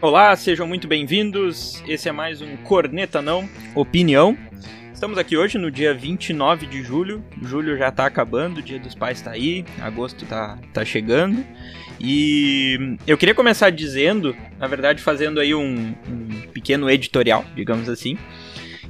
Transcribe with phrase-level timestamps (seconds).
[0.00, 1.82] Olá, sejam muito bem-vindos.
[1.84, 4.38] Esse é mais um Corneta Não Opinião.
[4.94, 7.24] Estamos aqui hoje no dia 29 de julho.
[7.42, 11.44] Julho já tá acabando, o Dia dos Pais tá aí, agosto tá, tá chegando.
[11.98, 18.16] E eu queria começar dizendo, na verdade, fazendo aí um, um pequeno editorial, digamos assim,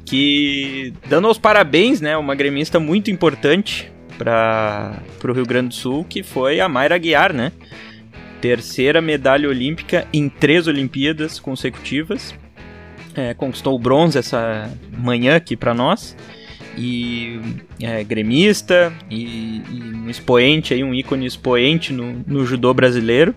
[0.04, 6.04] que dando os parabéns, né, uma gremista muito importante para o Rio Grande do Sul,
[6.04, 7.50] que foi a Mayra Guiar, né?
[8.40, 12.34] Terceira medalha olímpica em três Olimpíadas consecutivas.
[13.14, 16.16] É, conquistou o bronze essa manhã aqui para nós.
[16.76, 17.40] E
[17.82, 23.34] é, gremista e, e, um expoente aí, um ícone expoente no, no judô brasileiro.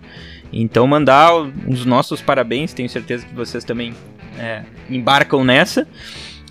[0.54, 1.34] Então mandar
[1.68, 3.94] os nossos parabéns, tenho certeza que vocês também
[4.38, 5.88] é, embarcam nessa.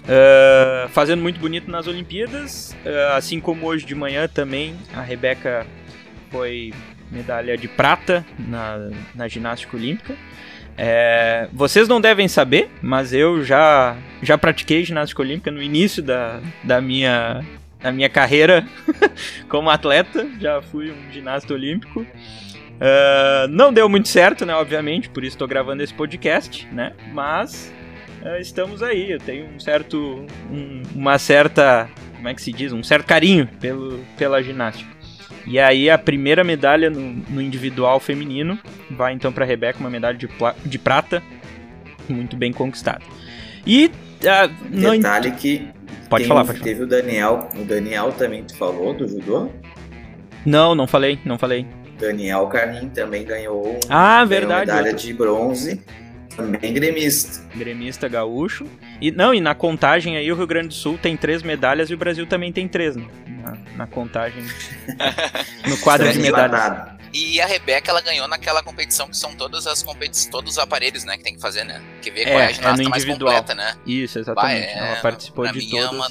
[0.00, 5.66] Uh, fazendo muito bonito nas Olimpíadas, uh, assim como hoje de manhã também a Rebeca
[6.30, 6.72] foi
[7.10, 10.14] medalha de prata na, na ginástica olímpica.
[10.76, 16.40] É, vocês não devem saber, mas eu já, já pratiquei ginástica olímpica no início da,
[16.64, 17.44] da, minha,
[17.82, 18.66] da minha carreira
[19.48, 20.26] como atleta.
[20.40, 22.00] Já fui um ginasta olímpico.
[22.00, 24.54] Uh, não deu muito certo, né?
[24.54, 26.94] Obviamente, por isso estou gravando esse podcast, né?
[27.12, 27.70] Mas
[28.22, 29.10] uh, estamos aí.
[29.10, 33.46] Eu tenho um certo, um, uma certa, como é que se diz, um certo carinho
[33.60, 34.99] pelo, pela ginástica.
[35.46, 38.58] E aí a primeira medalha no, no individual feminino
[38.90, 40.28] vai então para Rebeca, uma medalha de,
[40.64, 41.22] de prata,
[42.08, 43.02] muito bem conquistada.
[43.66, 45.68] E uh, não detalhe que
[46.08, 46.86] pode falar, pode teve falar.
[46.86, 49.50] o Daniel, o Daniel também tu falou do judô?
[50.44, 51.66] Não, não falei, não falei.
[51.98, 55.06] Daniel Carnin também ganhou, ah, verdade, medalha outro.
[55.06, 55.82] de bronze
[56.36, 57.42] também gremista.
[57.54, 58.66] Gremista gaúcho.
[59.00, 61.94] E não, e na contagem aí o Rio Grande do Sul tem três medalhas e
[61.94, 63.06] o Brasil também tem três, né?
[63.42, 64.42] Na, na contagem.
[65.68, 67.00] no quadro de medalhas.
[67.12, 71.02] E a Rebeca, ela ganhou naquela competição que são todas as competições, todos os aparelhos,
[71.04, 71.82] né, que tem que fazer, né?
[72.00, 73.76] Que ver é, qual é a ginasta é mais completa, né?
[73.84, 74.66] Isso, exatamente.
[74.66, 75.86] Bah, é, ela participou de mim todas.
[75.86, 76.08] é uma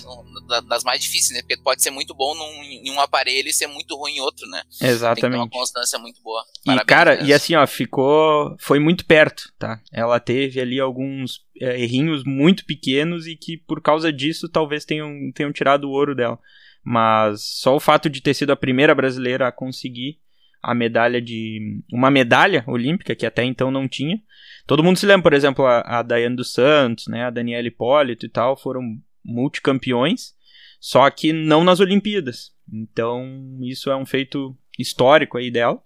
[0.67, 1.42] das mais difíceis, né?
[1.42, 4.47] Porque pode ser muito bom num, em um aparelho e ser muito ruim em outro,
[4.47, 4.62] né?
[4.81, 5.31] Exatamente.
[5.31, 6.44] Tem uma constância muito boa.
[6.66, 7.28] Parabéns, e, cara, mesmo.
[7.28, 8.56] e assim, ó, ficou...
[8.59, 9.79] Foi muito perto, tá?
[9.91, 15.12] Ela teve ali alguns é, errinhos muito pequenos e que, por causa disso, talvez tenham,
[15.34, 16.40] tenham tirado o ouro dela.
[16.84, 20.19] Mas só o fato de ter sido a primeira brasileira a conseguir
[20.62, 21.81] a medalha de.
[21.91, 24.22] Uma medalha olímpica, que até então não tinha.
[24.68, 28.25] Todo mundo se lembra, por exemplo, a, a Daiane dos Santos, né, a Daniela Hipólito
[28.25, 28.81] e tal, foram
[29.23, 30.34] multicampeões,
[30.79, 32.51] só que não nas Olimpíadas.
[32.72, 35.81] Então, isso é um feito histórico aí dela.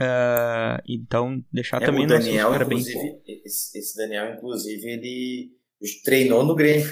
[0.00, 2.86] Uh, então, deixar é, também o Daniel, parabéns.
[2.86, 5.50] Esse, esse, Daniel, inclusive, ele
[6.04, 6.88] treinou no Grêmio.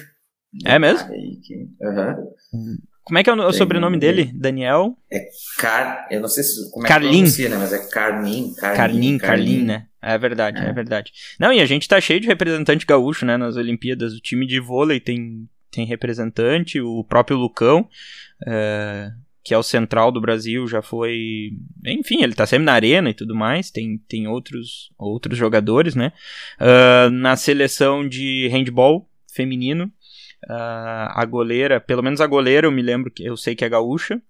[0.65, 1.09] É mesmo?
[1.09, 2.77] Uhum.
[3.03, 4.31] Como é que é o, o sobrenome dele?
[4.35, 4.97] Daniel?
[5.11, 6.07] É Car...
[6.11, 7.25] Eu não sei se, como é Carlin.
[7.25, 7.57] que né?
[7.57, 8.55] Mas é Carmin.
[8.55, 9.87] Carlin, Carlin, né?
[10.03, 10.69] É verdade, é.
[10.69, 10.73] é.
[10.73, 11.13] verdade.
[11.39, 13.37] Não, e a gente tá cheio de representante gaúcho, né?
[13.37, 14.13] Nas Olimpíadas.
[14.13, 17.89] O time de vôlei tem, tem representante, o próprio Lucão,
[18.47, 19.11] é,
[19.43, 21.53] que é o central do Brasil, já foi...
[21.87, 23.71] Enfim, ele tá sempre na arena e tudo mais.
[23.71, 26.13] Tem, tem outros, outros jogadores, né?
[26.61, 29.91] Uh, na seleção de handball feminino,
[30.49, 33.69] Uh, a goleira, pelo menos a goleira, eu me lembro que eu sei que é
[33.69, 34.21] gaúcha.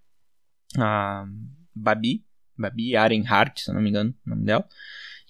[0.77, 1.25] A
[1.75, 2.25] Babi,
[2.59, 4.67] Babi Arenhart, se não me engano, o nome dela.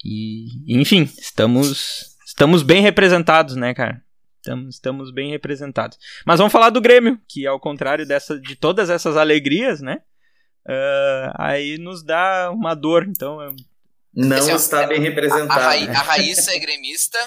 [0.03, 4.03] E, enfim, estamos estamos bem representados, né, cara?
[4.41, 5.99] Estamos, estamos bem representados.
[6.25, 10.01] Mas vamos falar do Grêmio, que ao contrário dessa, de todas essas alegrias, né?
[10.65, 13.37] Uh, aí nos dá uma dor, então.
[14.13, 15.59] Não Esse está é, bem representado.
[15.59, 17.17] A, a, a Raíssa é gremista,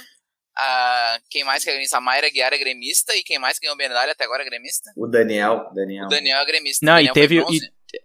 [0.56, 1.98] a, quem mais que é gremista?
[1.98, 3.14] A Mayra Guiar é gremista.
[3.14, 4.90] E quem mais ganhou medalha até agora é gremista?
[4.96, 5.70] O Daniel.
[5.74, 6.06] Daniel.
[6.06, 6.84] O Daniel é gremista.
[6.84, 7.60] Não, e teve e,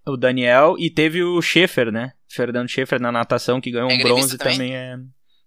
[0.06, 2.14] o Daniel e teve o Schaefer, né?
[2.28, 4.58] Fernando Schaefer na natação, que ganhou é um bronze também?
[4.58, 4.98] também é,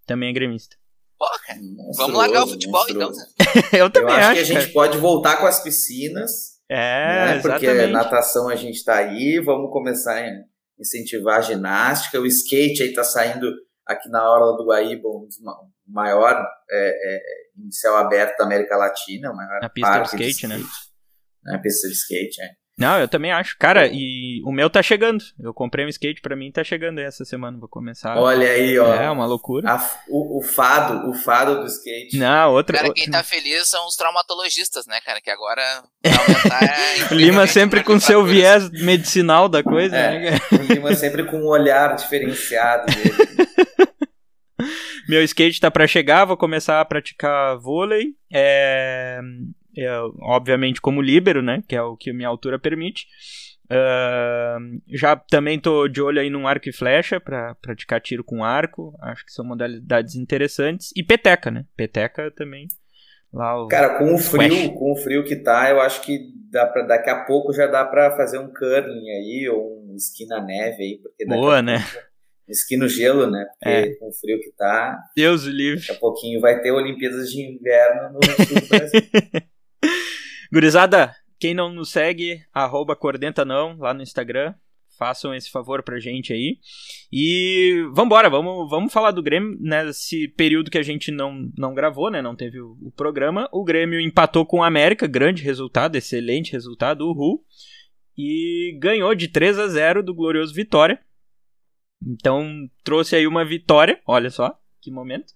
[0.06, 0.76] também é gremista.
[1.22, 1.56] Porra,
[1.96, 3.12] vamos largar o futebol então.
[3.72, 4.32] eu também eu acho.
[4.32, 6.60] que a gente pode voltar com as piscinas.
[6.68, 7.40] É, né?
[7.40, 7.92] Porque exatamente.
[7.92, 10.28] natação a gente tá aí, vamos começar a
[10.80, 12.18] incentivar a ginástica.
[12.18, 13.52] O skate aí tá saindo
[13.86, 15.36] aqui na Orla do Guaíba, um dos
[15.86, 17.20] maior é, é,
[17.56, 21.54] em céu aberto da América Latina, o maior a pista de skate, de skate, né?
[21.54, 22.50] A pista de skate, é.
[22.82, 23.56] Não, eu também acho.
[23.58, 25.22] Cara, e o meu tá chegando.
[25.38, 27.56] Eu comprei um skate para mim tá chegando essa semana.
[27.58, 28.16] Vou começar.
[28.18, 28.92] Olha aí, ó.
[28.94, 29.70] É uma loucura.
[29.70, 32.18] A, o, o, fado, o fado do skate.
[32.18, 32.78] Não, outra.
[32.78, 35.20] Cara, quem tá feliz são os traumatologistas, né, cara?
[35.20, 35.62] Que agora
[37.12, 40.38] Lima sempre com seu viés medicinal da coisa, é, né?
[40.52, 43.12] O Lima sempre com um olhar diferenciado dele.
[45.08, 48.14] Meu skate tá para chegar, vou começar a praticar vôlei.
[48.32, 49.20] É,
[49.76, 49.90] é,
[50.20, 51.62] obviamente como líbero, né?
[51.66, 53.06] Que é o que minha altura permite.
[53.70, 58.44] Uh, já também tô de olho aí num arco e flecha para praticar tiro com
[58.44, 58.94] arco.
[59.00, 60.90] Acho que são modalidades interessantes.
[60.94, 61.64] E peteca, né?
[61.76, 62.68] Peteca também.
[63.32, 66.18] Lá o Cara, com o frio, com o frio que tá, eu acho que
[66.50, 70.26] dá pra, daqui a pouco já dá para fazer um curling aí ou um esqui
[70.26, 71.78] na neve aí, porque Boa, né?
[72.46, 73.46] esqui no gelo, né?
[73.58, 73.94] Porque é.
[73.94, 74.98] com o frio que tá.
[75.16, 75.80] Deus o livre.
[75.80, 79.00] Daqui a pouquinho vai ter Olimpíadas de Inverno no sul do Brasil.
[80.52, 82.94] Gurizada, quem não nos segue, arroba
[83.46, 84.54] não lá no Instagram.
[84.98, 86.58] Façam esse favor pra gente aí.
[87.10, 92.10] E vambora, vamos, vamos falar do Grêmio nesse período que a gente não, não gravou,
[92.10, 92.20] né?
[92.20, 93.48] Não teve o, o programa.
[93.50, 97.42] O Grêmio empatou com o América, grande resultado, excelente resultado, uhul.
[98.16, 101.00] E ganhou de 3 a 0 do glorioso Vitória.
[102.06, 105.32] Então trouxe aí uma vitória, olha só, que momento.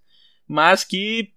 [0.46, 1.32] Mas que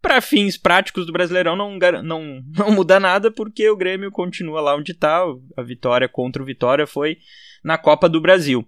[0.00, 4.76] para fins práticos do Brasileirão não, não, não muda nada, porque o Grêmio continua lá
[4.76, 5.22] onde está.
[5.56, 7.18] A vitória contra o Vitória foi
[7.62, 8.60] na Copa do Brasil.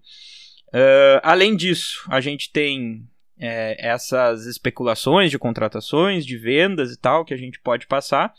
[0.69, 3.07] Uh, além disso, a gente tem
[3.39, 8.33] é, essas especulações de contratações, de vendas e tal, que a gente pode passar.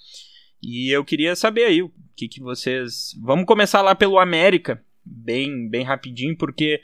[0.62, 3.12] E eu queria saber aí o que, que vocês.
[3.22, 6.82] Vamos começar lá pelo América, bem, bem rapidinho, porque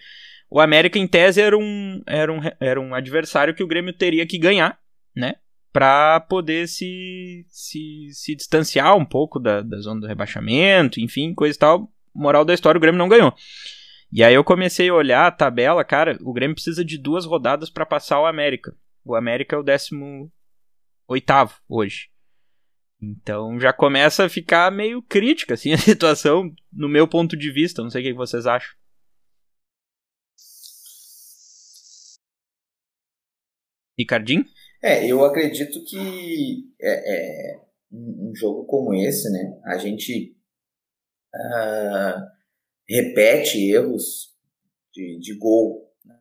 [0.50, 4.26] o América, em tese, era um, era um, era um adversário que o Grêmio teria
[4.26, 4.78] que ganhar,
[5.16, 5.36] né?
[5.72, 11.56] Para poder se, se, se distanciar um pouco da, da zona do rebaixamento, enfim, coisa
[11.56, 11.92] e tal.
[12.14, 13.34] Moral da história, o Grêmio não ganhou.
[14.12, 17.70] E aí eu comecei a olhar a tabela, cara, o Grêmio precisa de duas rodadas
[17.70, 18.76] para passar o América.
[19.06, 20.32] O América é o 18
[21.08, 22.10] oitavo hoje.
[23.02, 27.82] Então já começa a ficar meio crítica assim a situação no meu ponto de vista,
[27.82, 28.74] não sei o que vocês acham.
[33.98, 34.46] Ricardinho?
[34.82, 37.60] É, eu acredito que é, é
[37.92, 39.60] um, jogo como esse, né?
[39.66, 40.36] A gente
[41.36, 42.22] uh,
[42.88, 44.34] repete erros
[44.94, 46.16] de, de gol, né?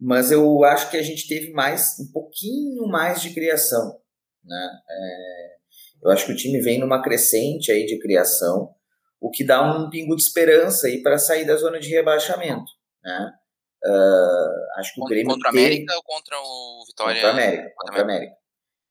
[0.00, 4.00] mas eu acho que a gente teve mais um pouquinho mais de criação,
[4.44, 4.70] né?
[4.90, 5.56] É,
[6.02, 8.74] eu acho que o time vem numa crescente aí de criação,
[9.20, 12.72] o que dá um pingo de esperança aí para sair da zona de rebaixamento,
[13.04, 13.32] né?
[13.84, 17.14] Uh, acho que o Grêmio contra o América ou contra o Vitória?
[17.14, 17.72] Contra o América.
[17.76, 18.36] Contra o América.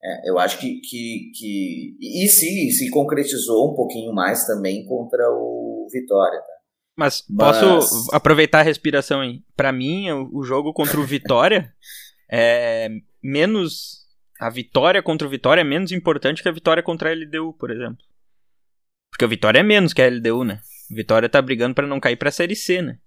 [0.03, 5.29] É, eu acho que, que, que e se, se concretizou um pouquinho mais também contra
[5.29, 6.39] o Vitória.
[6.39, 6.53] Tá?
[6.97, 9.41] Mas, Mas posso aproveitar a respiração aí?
[9.55, 11.73] Para mim, o, o jogo contra o Vitória
[12.29, 12.89] é
[13.23, 14.01] menos
[14.39, 17.69] a vitória contra o Vitória é menos importante que a vitória contra a LDU, por
[17.69, 18.03] exemplo.
[19.11, 20.59] Porque o Vitória é menos que a LDU, né?
[20.89, 22.97] O Vitória tá brigando para não cair para a Série C, né?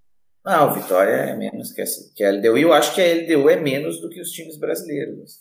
[0.47, 2.59] Ah, o Vitória é menos que a, que a LDU.
[2.59, 5.41] E eu acho que a LDU é menos do que os times brasileiros assim,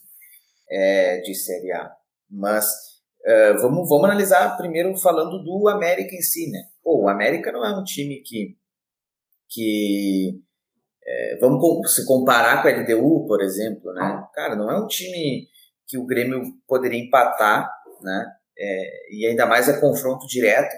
[0.69, 1.91] é, de Série A.
[2.29, 6.63] Mas uh, vamos, vamos analisar primeiro falando do América em si, né?
[6.81, 8.55] Pô, o América não é um time que.
[9.49, 10.39] que
[11.05, 14.25] é, vamos se comparar com a LDU, por exemplo, né?
[14.33, 15.49] Cara, não é um time
[15.85, 17.69] que o Grêmio poderia empatar,
[18.01, 18.25] né?
[18.57, 20.73] É, e ainda mais é confronto direto.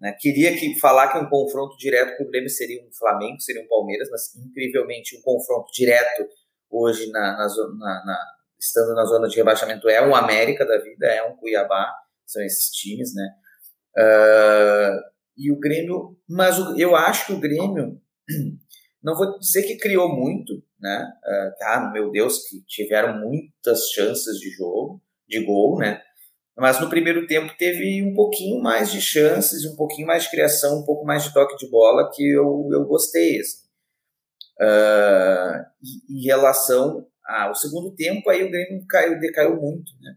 [0.00, 0.16] Né?
[0.18, 3.68] Queria que falar que um confronto direto com o Grêmio seria um Flamengo, seria um
[3.68, 6.26] Palmeiras, mas incrivelmente um confronto direto
[6.70, 8.18] hoje na, na, na, na,
[8.58, 11.92] estando na zona de rebaixamento é um América da vida, é um Cuiabá,
[12.24, 13.28] são esses times, né?
[13.98, 15.00] Uh,
[15.36, 18.00] e o Grêmio, mas o, eu acho que o Grêmio,
[19.02, 21.10] não vou dizer que criou muito, né?
[21.24, 26.00] Uh, tá, meu Deus, que tiveram muitas chances de jogo, de gol, né?
[26.60, 30.80] Mas no primeiro tempo teve um pouquinho mais de chances, um pouquinho mais de criação,
[30.80, 33.40] um pouco mais de toque de bola que eu, eu gostei.
[33.40, 33.66] Assim.
[34.60, 35.64] Uh,
[36.10, 39.90] em relação ao segundo tempo, aí o Grêmio caiu, decaiu muito.
[40.00, 40.16] Né?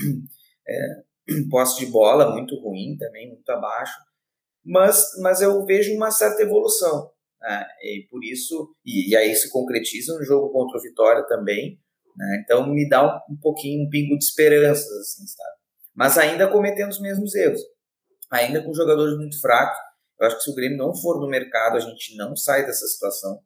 [0.66, 1.02] É,
[1.50, 3.92] posse de bola muito ruim também, muito abaixo.
[4.64, 7.12] Mas, mas eu vejo uma certa evolução.
[7.38, 7.66] Né?
[7.82, 11.78] E por isso, e, e, aí se concretiza no jogo contra o Vitória também.
[12.16, 12.42] Né?
[12.42, 15.63] Então me dá um, um pouquinho, um pingo de esperanças, assim, sabe?
[15.94, 17.60] Mas ainda cometendo os mesmos erros.
[18.30, 19.78] Ainda com jogadores muito fracos.
[20.20, 22.86] Eu acho que se o Grêmio não for no mercado, a gente não sai dessa
[22.86, 23.38] situação.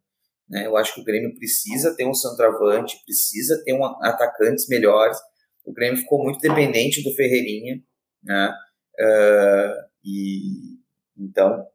[0.49, 0.67] Né?
[0.67, 5.19] Eu acho que o Grêmio precisa ter um centroavante, precisa ter um atacantes melhores.
[5.65, 7.83] O Grêmio ficou muito dependente do Ferreirinha.
[8.23, 8.55] Né?
[9.01, 10.79] Uh, e
[11.17, 11.67] então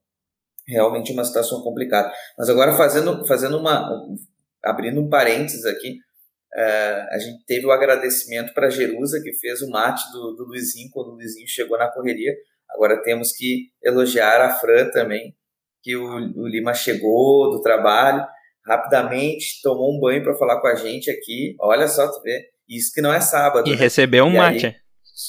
[0.67, 2.11] realmente uma situação complicada.
[2.37, 3.89] Mas agora fazendo, fazendo uma
[4.63, 5.99] abrindo um parênteses aqui,
[6.55, 10.89] Uh, a gente teve o agradecimento para Jerusa, que fez o mate do, do Luizinho
[10.91, 12.31] quando o Luizinho chegou na correria.
[12.69, 15.35] Agora temos que elogiar a Fran também,
[15.81, 18.25] que o, o Lima chegou do trabalho,
[18.65, 21.55] rapidamente tomou um banho para falar com a gente aqui.
[21.59, 23.67] Olha só, tu vê, isso que não é sábado.
[23.67, 23.75] E né?
[23.75, 24.65] recebeu um e mate.
[24.67, 24.75] Aí,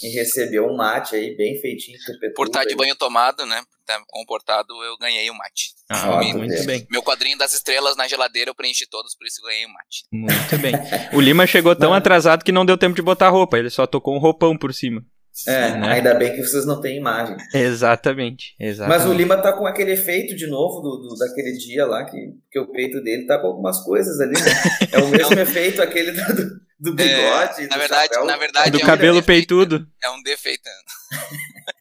[0.03, 1.99] e recebeu um mate aí bem feitinho.
[2.35, 3.63] Por estar de banho tomado, né?
[3.87, 5.75] Tá comportado, eu ganhei o mate.
[5.91, 6.87] Ah, muito, muito bem.
[6.91, 10.05] Meu quadrinho das estrelas na geladeira eu preenchi todos, por isso eu ganhei o mate.
[10.11, 10.75] Muito bem.
[11.13, 14.15] O Lima chegou tão atrasado que não deu tempo de botar roupa, ele só tocou
[14.15, 15.05] um roupão por cima.
[15.49, 15.93] É, né?
[15.95, 17.37] ainda bem que vocês não têm imagem.
[17.53, 18.99] Exatamente, exatamente.
[18.99, 22.17] Mas o Lima tá com aquele efeito de novo do, do, daquele dia lá, que,
[22.51, 24.51] que o peito dele tá com algumas coisas ali, né?
[24.93, 27.65] É o mesmo efeito aquele do, do bigode.
[27.65, 28.25] É, na, verdade, chapéu.
[28.25, 29.87] na verdade, do é cabelo um peitudo.
[30.03, 30.69] É um defeito.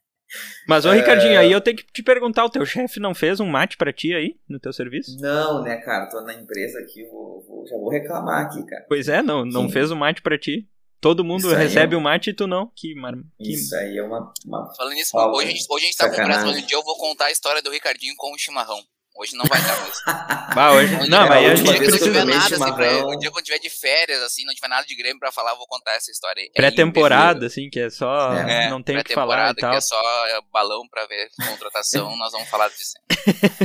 [0.68, 0.96] Mas, ô é...
[0.96, 3.94] Ricardinho, aí eu tenho que te perguntar, o teu chefe não fez um mate pra
[3.94, 5.20] ti aí, no teu serviço?
[5.20, 8.86] Não, né, cara, tô na empresa aqui, vou, vou, já vou reclamar aqui, cara.
[8.88, 10.68] Pois é, não, não fez um mate pra ti?
[11.04, 12.00] Todo mundo Isso recebe o é...
[12.00, 12.72] um mate e tu não.
[12.74, 13.14] Que mar...
[13.38, 14.32] Isso aí é uma.
[14.46, 16.54] uma Falando nisso, hoje, a gente, hoje a gente tá sacanagem.
[16.54, 18.82] com o dia eu vou contar a história do Ricardinho com o chimarrão.
[19.16, 20.02] Hoje não vai dar mais.
[20.56, 21.08] bah, hoje...
[21.08, 21.92] Não, mas a gente precisa...
[21.92, 23.06] Não tiver nada, assim, pra...
[23.06, 25.58] O dia quando tiver de férias, assim, não tiver nada de Grêmio pra falar, eu
[25.58, 26.48] vou contar essa história aí.
[26.48, 28.34] É Pré-temporada, assim, que é só...
[28.34, 28.70] É.
[28.70, 29.70] Não tem o que falar e tal.
[29.70, 30.02] que é só
[30.52, 32.94] balão pra ver contratação, nós vamos falar disso.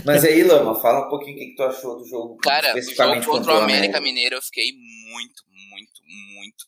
[0.05, 2.37] Mas aí, Lama, fala um pouquinho o que, que tu achou do jogo.
[2.43, 6.65] Cara, o jogo contra o América Mineiro eu fiquei muito, muito, muito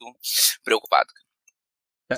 [0.63, 1.09] preocupado.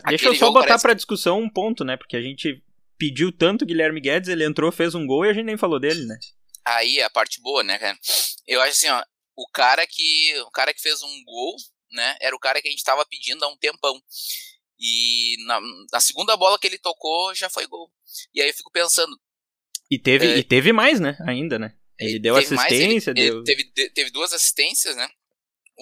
[0.09, 0.83] Deixa eu só botar parece...
[0.83, 1.97] pra discussão um ponto, né?
[1.97, 2.63] Porque a gente
[2.99, 6.05] pediu tanto Guilherme Guedes, ele entrou, fez um gol e a gente nem falou dele,
[6.07, 6.19] né?
[6.65, 7.99] Aí é a parte boa, né, cara?
[8.47, 9.03] Eu acho assim, ó,
[9.37, 11.57] o cara que o cara que fez um gol,
[11.91, 14.01] né, era o cara que a gente tava pedindo há um tempão.
[14.79, 15.61] E na,
[15.93, 17.91] na segunda bola que ele tocou já foi gol.
[18.35, 19.17] E aí eu fico pensando.
[19.91, 21.17] E teve, é, e teve mais, né?
[21.27, 21.77] Ainda, né?
[21.99, 23.37] Ele deu assistência, mais, ele, deu...
[23.37, 25.09] Ele teve, teve duas assistências, né?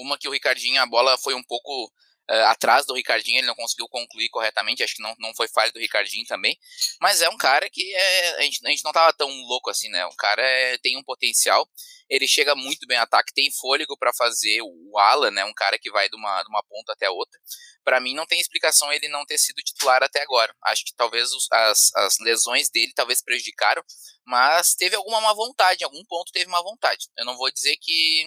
[0.00, 1.92] Uma que o Ricardinho, a bola foi um pouco
[2.30, 5.73] uh, atrás do Ricardinho, ele não conseguiu concluir corretamente, acho que não, não foi falha
[5.73, 6.57] do Ricardinho também,
[7.00, 9.88] mas é um cara que é, a, gente, a gente não tava tão louco assim,
[9.88, 10.07] né?
[10.07, 11.69] O cara é, tem um potencial,
[12.09, 15.45] ele chega muito bem ao ataque, tem fôlego para fazer o Alan, né?
[15.45, 17.38] Um cara que vai de uma, de uma ponta até a outra.
[17.85, 20.54] Para mim não tem explicação ele não ter sido titular até agora.
[20.64, 23.83] Acho que talvez os, as, as lesões dele talvez prejudicaram,
[24.25, 27.09] mas teve alguma má vontade, em algum ponto teve má vontade.
[27.16, 28.26] Eu não vou dizer que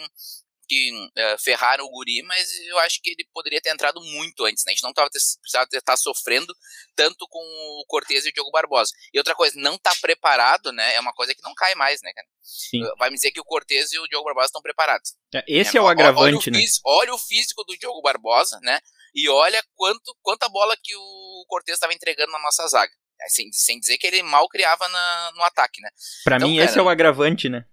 [0.74, 4.63] que uh, ferraram o Guri, mas eu acho que ele poderia ter entrado muito antes,
[4.65, 4.72] né?
[4.72, 6.53] A gente não tava ter, precisava estar tá sofrendo
[6.96, 8.92] tanto com o Cortez e o Diogo Barbosa.
[9.13, 10.96] E outra coisa, não tá preparado, né?
[10.96, 12.27] É uma coisa que não cai mais, né, cara?
[12.42, 12.82] Sim.
[12.98, 15.13] Vai me dizer que o Cortez e o Diogo Barbosa estão preparados.
[15.34, 16.60] É, esse é, é o agravante, olha o né?
[16.60, 18.80] Físico, olha o físico do Diogo Barbosa, né?
[19.13, 22.92] E olha quanto, quanta bola que o Cortez estava entregando na nossa zaga.
[23.22, 25.89] É, sem, sem dizer que ele mal criava na, no ataque, né?
[26.24, 27.65] Pra então, mim, cara, esse é o agravante, né?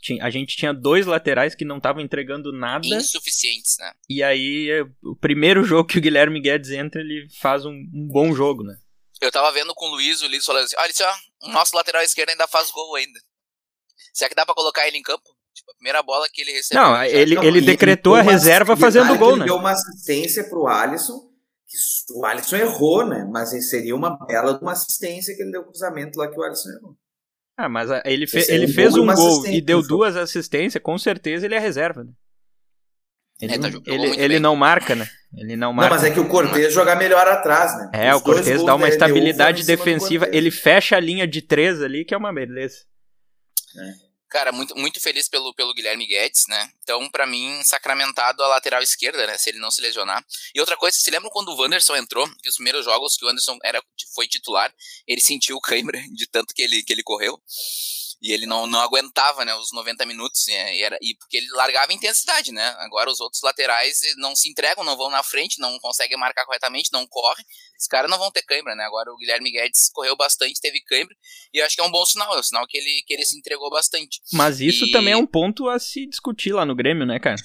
[0.00, 2.86] Tinha, a gente tinha dois laterais que não estavam entregando nada.
[2.86, 3.92] Insuficientes, né?
[4.08, 4.68] E aí,
[5.02, 8.76] o primeiro jogo que o Guilherme Guedes entra, ele faz um, um bom jogo, né?
[9.20, 12.02] Eu tava vendo com o Luiz, o Luiz falando assim: olha só, o nosso lateral
[12.02, 13.20] esquerdo ainda faz gol ainda.
[14.12, 15.24] Será que dá pra colocar ele em campo?
[15.54, 16.82] Tipo, a primeira bola que ele recebeu.
[16.82, 19.42] Não, ele, não, ele decretou a reserva fazendo gol, né?
[19.42, 21.18] Ele deu uma assistência pro Alisson,
[21.66, 21.76] que
[22.14, 23.28] o Alisson errou, né?
[23.30, 26.96] Mas seria uma bela uma assistência que ele deu cruzamento lá que o Alisson errou.
[27.60, 31.44] Ah, mas ele, fe ele um fez um gol e deu duas assistências, com certeza
[31.44, 32.04] ele é reserva.
[32.04, 32.10] Né?
[33.38, 35.06] Ele, é, tá, ele, ele não marca, né?
[35.36, 35.94] Ele não marca.
[35.94, 37.90] Não, mas é que o Cortez joga melhor atrás, né?
[37.92, 40.26] É, Os o Cortez dá uma estabilidade defensiva.
[40.32, 42.76] Ele fecha a linha de três ali, que é uma beleza.
[43.78, 44.09] É.
[44.30, 46.70] Cara, muito, muito feliz pelo, pelo Guilherme Guedes, né?
[46.84, 49.36] Então, para mim, sacramentado a lateral esquerda, né?
[49.36, 50.24] Se ele não se lesionar.
[50.54, 53.28] E outra coisa, se lembram quando o Wanderson entrou, que os primeiros jogos que o
[53.28, 53.82] Wanderson era,
[54.14, 54.72] foi titular,
[55.04, 57.42] ele sentiu o cãibra de tanto que ele, que ele correu.
[58.22, 61.92] E ele não, não aguentava, né, os 90 minutos, e, era, e porque ele largava
[61.92, 62.74] intensidade, né?
[62.78, 66.90] Agora os outros laterais não se entregam, não vão na frente, não conseguem marcar corretamente,
[66.92, 67.44] não correm.
[67.78, 68.84] Os caras não vão ter câimbra, né?
[68.84, 71.16] Agora o Guilherme Guedes correu bastante, teve câimbra,
[71.52, 73.24] e eu acho que é um bom sinal, é um sinal que ele, que ele
[73.24, 74.20] se entregou bastante.
[74.34, 74.90] Mas isso e...
[74.90, 77.40] também é um ponto a se discutir lá no Grêmio, né, cara?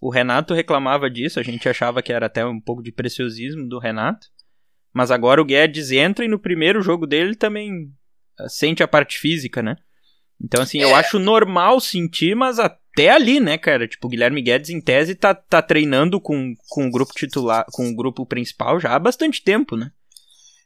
[0.00, 3.78] O Renato reclamava disso, a gente achava que era até um pouco de preciosismo do
[3.78, 4.26] Renato.
[4.92, 7.90] Mas agora o Guedes entra e no primeiro jogo dele também
[8.38, 9.76] eh, sente a parte física, né?
[10.42, 10.84] Então, assim, é.
[10.84, 13.86] eu acho normal sentir, mas até ali, né, cara?
[13.86, 17.88] Tipo, o Guilherme Guedes, em tese, tá, tá treinando com, com o grupo titular, com
[17.88, 19.90] o grupo principal já há bastante tempo, né?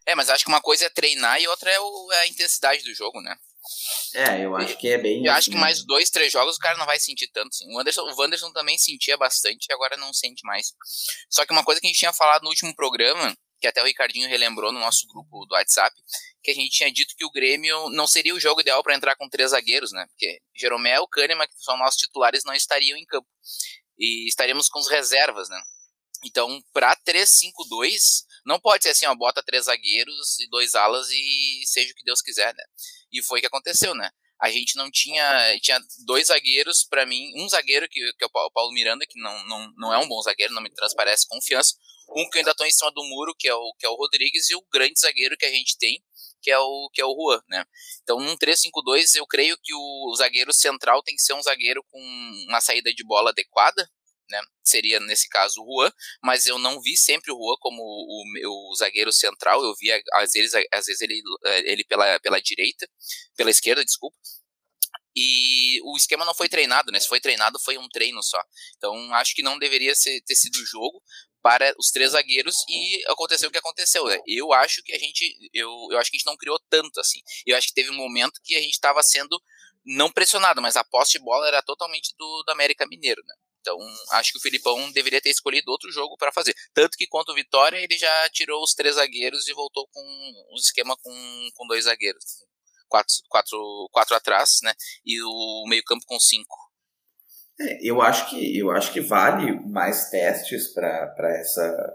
[0.07, 2.83] É, mas acho que uma coisa é treinar e outra é, o, é a intensidade
[2.85, 3.37] do jogo, né?
[4.15, 5.27] É, eu acho que é bem.
[5.27, 7.49] Eu acho que mais dois, três jogos o cara não vai sentir tanto.
[7.49, 7.67] Assim.
[7.75, 10.73] O, Anderson, o Wanderson também sentia bastante e agora não sente mais.
[11.29, 13.87] Só que uma coisa que a gente tinha falado no último programa que até o
[13.87, 15.95] Ricardinho relembrou no nosso grupo do WhatsApp,
[16.43, 19.17] que a gente tinha dito que o Grêmio não seria o jogo ideal para entrar
[19.17, 20.07] com três zagueiros, né?
[20.09, 23.27] Porque Jeromel, Kahneman, que são nossos titulares, não estariam em campo.
[23.99, 25.61] E estaríamos com os reservas, né?
[26.25, 31.63] Então, para 3-5-2, não pode ser assim, ó, bota três zagueiros e dois alas e
[31.67, 32.65] seja o que Deus quiser, né?
[33.13, 34.11] E foi o que aconteceu, né?
[34.41, 35.59] A gente não tinha.
[35.61, 39.47] Tinha dois zagueiros, para mim, um zagueiro, que, que é o Paulo Miranda, que não,
[39.47, 41.75] não, não é um bom zagueiro, não me transparece confiança.
[42.09, 44.49] Um que ainda tô em cima do muro, que é o, que é o Rodrigues,
[44.51, 46.03] e o grande zagueiro que a gente tem,
[46.41, 47.65] que é o, que é o Juan, né?
[48.03, 52.01] Então, num 3-5-2, eu creio que o zagueiro central tem que ser um zagueiro com
[52.49, 53.91] uma saída de bola adequada,
[54.31, 54.41] né?
[54.63, 58.77] Seria nesse caso o Juan, mas eu não vi sempre o Juan como o, o
[58.77, 61.21] zagueiro central, eu vi às vezes, às vezes ele,
[61.65, 62.89] ele pela, pela direita,
[63.37, 64.17] pela esquerda, desculpa.
[65.19, 67.01] E o esquema não foi treinado, né?
[67.01, 68.41] Se foi treinado, foi um treino só.
[68.77, 71.03] Então, acho que não deveria ser, ter sido o jogo
[71.47, 74.05] para os três zagueiros e aconteceu o que aconteceu.
[74.07, 74.19] Né?
[74.27, 77.21] Eu acho que a gente eu, eu acho que a gente não criou tanto assim.
[77.47, 79.41] Eu acho que teve um momento que a gente estava sendo
[79.85, 83.35] não pressionado, mas a posse de bola era totalmente do, do América Mineiro, né?
[83.61, 83.79] Então,
[84.13, 86.53] acho que o Filipão deveria ter escolhido outro jogo para fazer.
[86.75, 90.57] Tanto que quanto o Vitória, ele já tirou os três zagueiros e voltou com um
[90.57, 92.25] esquema com, com dois zagueiros.
[92.89, 94.75] Quatro, quatro, quatro atrás, né?
[95.05, 96.66] E o meio-campo com cinco.
[97.61, 101.95] É, eu acho que eu acho que vale mais testes para essa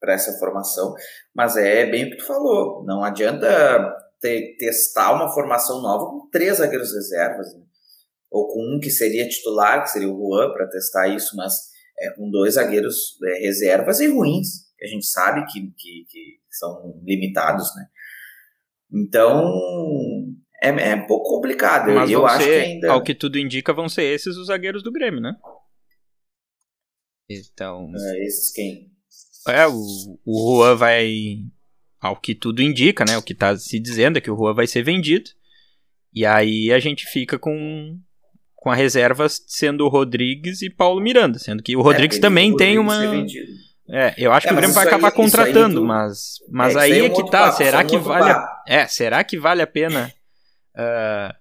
[0.00, 0.94] para essa formação,
[1.32, 2.84] mas é bem o que tu falou.
[2.84, 7.62] Não adianta te, testar uma formação nova com três zagueiros reservas, né?
[8.28, 11.54] ou com um que seria titular, que seria o Juan, para testar isso, mas
[11.98, 16.38] é, com dois zagueiros é, reservas e ruins, que a gente sabe que, que, que
[16.50, 17.86] são limitados, né?
[18.90, 19.52] Então,
[20.62, 21.92] é, é um pouco complicado.
[21.92, 22.92] Mas eu acho ser, que ainda.
[22.92, 25.34] Ao que tudo indica, vão ser esses os zagueiros do Grêmio, né?
[27.28, 27.90] Então.
[27.94, 28.90] É, esses quem?
[29.48, 29.74] É, o,
[30.24, 31.10] o Juan vai.
[32.00, 33.18] Ao que tudo indica, né?
[33.18, 35.30] O que tá se dizendo é que o Juan vai ser vendido.
[36.14, 37.98] E aí a gente fica com,
[38.54, 41.38] com a reserva sendo o Rodrigues e Paulo Miranda.
[41.38, 43.02] Sendo que o Rodrigues é, também tem uma.
[43.88, 45.84] É, eu acho é, que o Grêmio vai acabar aí, contratando, tu...
[45.84, 47.46] mas, mas é, aí é, é que tá.
[47.46, 48.30] Papo, será que vale.
[48.30, 48.62] A...
[48.66, 50.12] É, será que vale a pena
[50.76, 51.34] uh,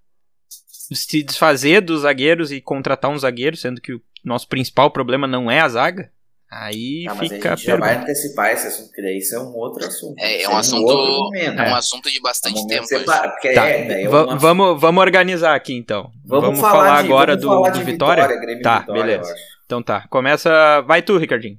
[0.95, 5.49] se desfazer dos zagueiros e contratar um zagueiro, sendo que o nosso principal problema não
[5.49, 6.11] é a zaga.
[6.51, 9.39] Aí ah, fica a, a gente já vai antecipar esse assunto, porque daí isso é
[9.39, 10.19] um outro assunto.
[10.19, 12.85] É, é um, assunto, é um assunto de bastante é um tempo.
[12.85, 13.69] Separa, tá.
[13.69, 16.11] é, é vamos, vamos organizar aqui então.
[16.25, 18.27] Vamos, vamos falar, falar de, agora vamos do, falar do Vitória?
[18.27, 19.35] Vitória tá, Vitória, beleza.
[19.65, 20.81] Então tá, começa.
[20.81, 21.57] Vai tu, Ricardinho.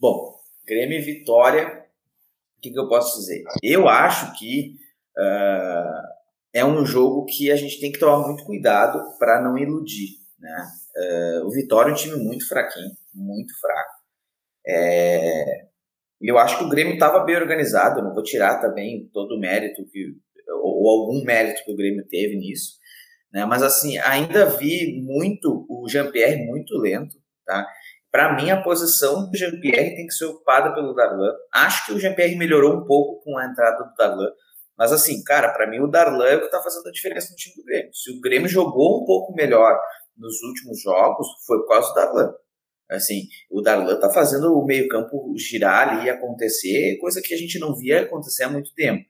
[0.00, 0.34] Bom,
[0.66, 1.84] Grêmio e Vitória,
[2.58, 3.44] o que, que eu posso dizer?
[3.62, 4.74] Eu acho que
[5.16, 6.19] uh,
[6.52, 10.08] é um jogo que a gente tem que tomar muito cuidado para não iludir.
[10.38, 10.66] Né?
[10.96, 14.00] Uh, o Vitória é um time muito fraquinho, muito fraco.
[14.66, 15.70] É,
[16.20, 19.84] eu acho que o Grêmio estava bem organizado, não vou tirar também todo o mérito
[19.90, 20.14] que,
[20.62, 22.74] ou, ou algum mérito que o Grêmio teve nisso,
[23.32, 23.44] né?
[23.46, 27.66] mas assim, ainda vi muito o Jean-Pierre muito lento, tá?
[28.12, 31.32] Para mim, a posição do Jean-Pierre tem que ser ocupada pelo Darlan.
[31.54, 34.30] Acho que o Jean-Pierre melhorou um pouco com a entrada do Darlan,
[34.80, 37.36] mas assim, cara, para mim o Darlan é o que tá fazendo a diferença no
[37.36, 37.90] time do Grêmio.
[37.92, 39.78] Se o Grêmio jogou um pouco melhor
[40.16, 42.32] nos últimos jogos, foi por causa do Darlan.
[42.90, 47.58] Assim, o Darlan tá fazendo o meio-campo girar ali e acontecer, coisa que a gente
[47.58, 49.04] não via acontecer há muito tempo.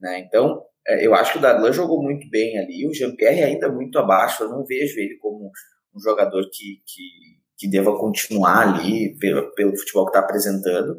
[0.00, 0.18] Né?
[0.18, 3.96] Então, é, eu acho que o Darlan jogou muito bem ali, o Jean-Pierre ainda muito
[4.00, 5.52] abaixo, eu não vejo ele como
[5.94, 7.08] um jogador que, que,
[7.56, 10.96] que deva continuar ali pelo, pelo futebol que está apresentando,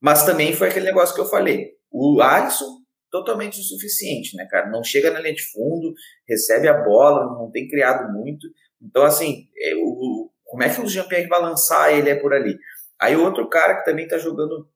[0.00, 2.83] mas também foi aquele negócio que eu falei, o Alisson
[3.14, 4.68] totalmente insuficiente, né, cara?
[4.68, 5.94] Não chega na linha de fundo,
[6.28, 8.48] recebe a bola, não tem criado muito.
[8.82, 12.58] Então, assim, é, o, como é que o Jean-Pierre vai lançar ele é por ali?
[13.00, 14.68] Aí outro cara que também tá jogando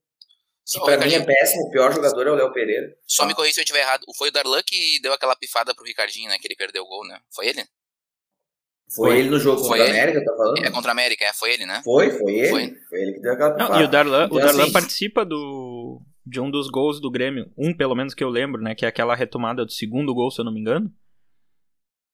[0.65, 2.95] que pra mim é péssimo, o pior jogador é o Léo Pereira.
[3.07, 4.05] Só me corrija se eu estiver errado.
[4.17, 6.39] Foi o Darlan que deu aquela pifada pro Ricardinho, né?
[6.39, 7.19] Que ele perdeu o gol, né?
[7.35, 7.65] Foi ele?
[8.95, 10.65] Foi, foi ele no jogo contra a América, tá falando?
[10.65, 11.81] É, contra a América, é, foi ele, né?
[11.83, 12.49] Foi, foi ele.
[12.51, 13.75] Foi, foi ele que deu aquela pifada.
[13.75, 17.11] Não, e o Darlan, então, o Darlan assim, participa do, de um dos gols do
[17.11, 20.31] Grêmio, um pelo menos que eu lembro, né, que é aquela retomada do segundo gol,
[20.31, 20.93] se eu não me engano.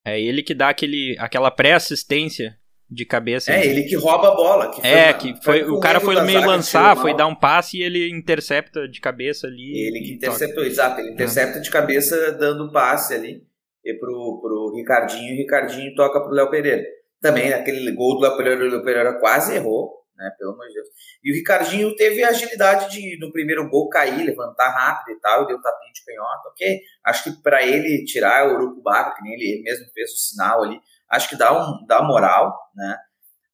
[0.07, 2.59] É ele que dá aquele, aquela pré-assistência
[2.91, 3.53] de cabeça.
[3.53, 4.71] É, ele que rouba a bola.
[4.71, 7.83] Que é, uma, que foi, o cara foi meio lançar, foi dar um passe e
[7.83, 9.87] ele intercepta de cabeça ali.
[9.87, 10.67] Ele que interceptou, toca.
[10.67, 11.61] exato, ele intercepta é.
[11.63, 13.43] de cabeça dando um passe ali
[13.85, 16.83] e pro, pro Ricardinho, e o Ricardinho toca pro Léo Pereira.
[17.21, 20.31] Também aquele gol do Léo Pereira, o Léo Pereira quase errou, né?
[20.39, 20.89] Pelo amor de Deus.
[21.23, 25.45] E o Ricardinho teve a agilidade de, no primeiro gol, cair, levantar rápido e tal,
[25.45, 26.81] e deu tapinha de canhota, ok?
[27.05, 30.63] Acho que para ele tirar o Urucubaca, que nem ele, ele, mesmo fez o sinal
[30.63, 32.97] ali, acho que dá, um, dá moral, né?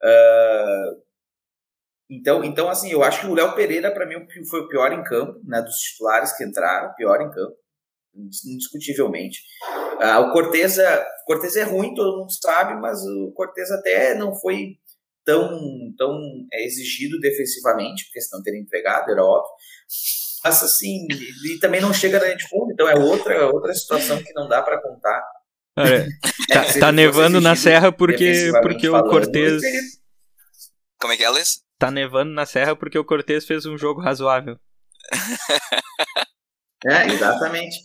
[0.02, 1.10] Uh,
[2.10, 5.04] então, então, assim, eu acho que o Léo Pereira, para mim, foi o pior em
[5.04, 5.62] campo, né?
[5.62, 7.56] Dos titulares que entraram, pior em campo,
[8.14, 9.40] indiscutivelmente.
[10.00, 14.79] Uh, o Corteza, Cortez é ruim, todo mundo sabe, mas o Cortez até não foi
[15.30, 16.18] tão, tão
[16.52, 19.50] é, exigido defensivamente, porque senão teria entregado, era óbvio.
[20.42, 21.06] Mas assim,
[21.44, 24.62] e também não chega na de fundo, então é outra, outra situação que não dá
[24.62, 25.22] para contar.
[25.78, 26.04] É,
[26.52, 29.62] tá, tá nevando na serra porque, porque o Cortez.
[31.00, 31.60] Como é que é, Alice?
[31.80, 34.58] tá nevando na serra porque o Cortez fez um jogo razoável.
[36.86, 37.78] é, exatamente.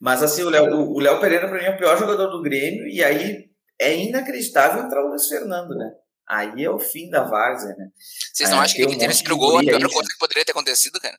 [0.00, 2.88] Mas assim, o Léo, o Léo Pereira para mim é o pior jogador do Grêmio
[2.88, 5.90] e aí é inacreditável entrar o Luiz Fernando, né?
[6.28, 7.88] Aí é o fim da várzea, né?
[8.32, 11.00] Vocês não acham que ele ter sido gol a pior coisa que poderia ter acontecido,
[11.00, 11.18] cara?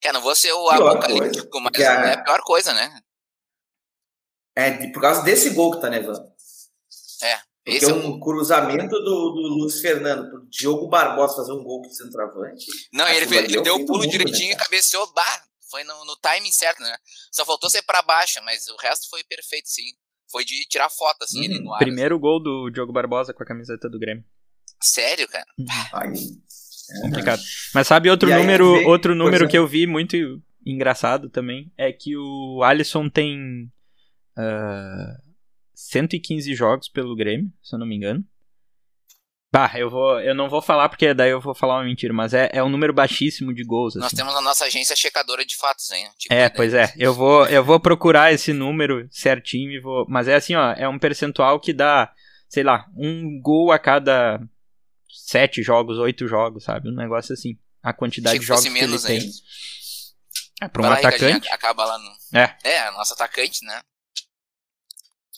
[0.00, 3.00] Cara, não vou ser o apocalíptico, mas é a pior coisa, né?
[4.56, 6.22] É, por causa desse gol que tá nevando.
[7.22, 7.38] É.
[7.64, 11.80] Porque esse é um cruzamento do, do Luiz Fernando pro Diogo Barbosa fazer um gol
[11.80, 12.66] de centroavante.
[12.92, 16.14] Não, ele, ele deu o pulo mundo, direitinho né, e cabeceou, bah, foi no, no
[16.16, 16.94] timing certo, né?
[17.32, 19.94] Só faltou ser para baixo, mas o resto foi perfeito, sim.
[20.30, 21.64] Foi de tirar foto, assim, uhum.
[21.64, 21.78] no ar.
[21.78, 22.22] Primeiro assim.
[22.22, 24.24] gol do Diogo Barbosa com a camiseta do Grêmio.
[24.82, 25.46] Sério, cara?
[25.92, 27.42] Ai, é complicado.
[27.74, 29.48] Mas sabe outro e número, aí, outro número é.
[29.48, 30.16] que eu vi muito
[30.66, 33.70] engraçado também é que o Alisson tem
[34.36, 35.32] uh,
[35.74, 38.24] 115 jogos pelo Grêmio, se eu não me engano.
[39.54, 42.34] Bah, eu, vou, eu não vou falar porque daí eu vou falar uma mentira, mas
[42.34, 43.94] é, é um número baixíssimo de gols.
[43.94, 44.16] Nós assim.
[44.16, 46.08] temos a nossa agência checadora de fatos, hein?
[46.18, 46.92] Tipo, é, pois é.
[46.96, 50.04] Eu vou, eu vou procurar esse número certinho e vou.
[50.08, 52.12] Mas é assim, ó, é um percentual que dá,
[52.48, 54.40] sei lá, um gol a cada
[55.08, 56.88] sete jogos, oito jogos, sabe?
[56.88, 57.56] Um negócio assim.
[57.80, 59.30] A quantidade de jogos que ele tem.
[60.62, 61.48] É, pra um Vai atacante.
[61.50, 62.40] Acaba lá no.
[62.40, 62.56] É.
[62.64, 63.80] É, nosso atacante, né?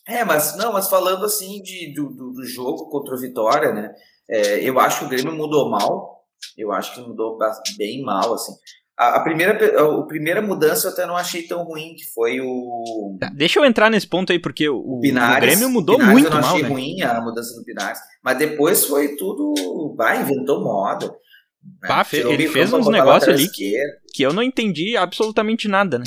[0.07, 3.93] É, mas não, mas falando assim de, do, do jogo contra o Vitória, né?
[4.29, 6.25] É, eu acho que o Grêmio mudou mal.
[6.57, 7.39] Eu acho que mudou
[7.77, 8.53] bem mal, assim.
[8.97, 13.17] A, a, primeira, a primeira mudança eu até não achei tão ruim, que foi o.
[13.21, 16.15] Tá, deixa eu entrar nesse ponto aí, porque o, o, Pinares, o Grêmio mudou Pinares
[16.15, 16.27] muito.
[16.29, 17.99] Eu não achei mal, ruim a mudança do Pinares.
[18.23, 19.95] Mas depois foi tudo.
[19.97, 21.09] Vai, inventou moda.
[21.09, 21.89] Né?
[21.89, 23.75] Pá, ele fez uns negócios ali que,
[24.15, 26.05] que eu não entendi absolutamente nada, né?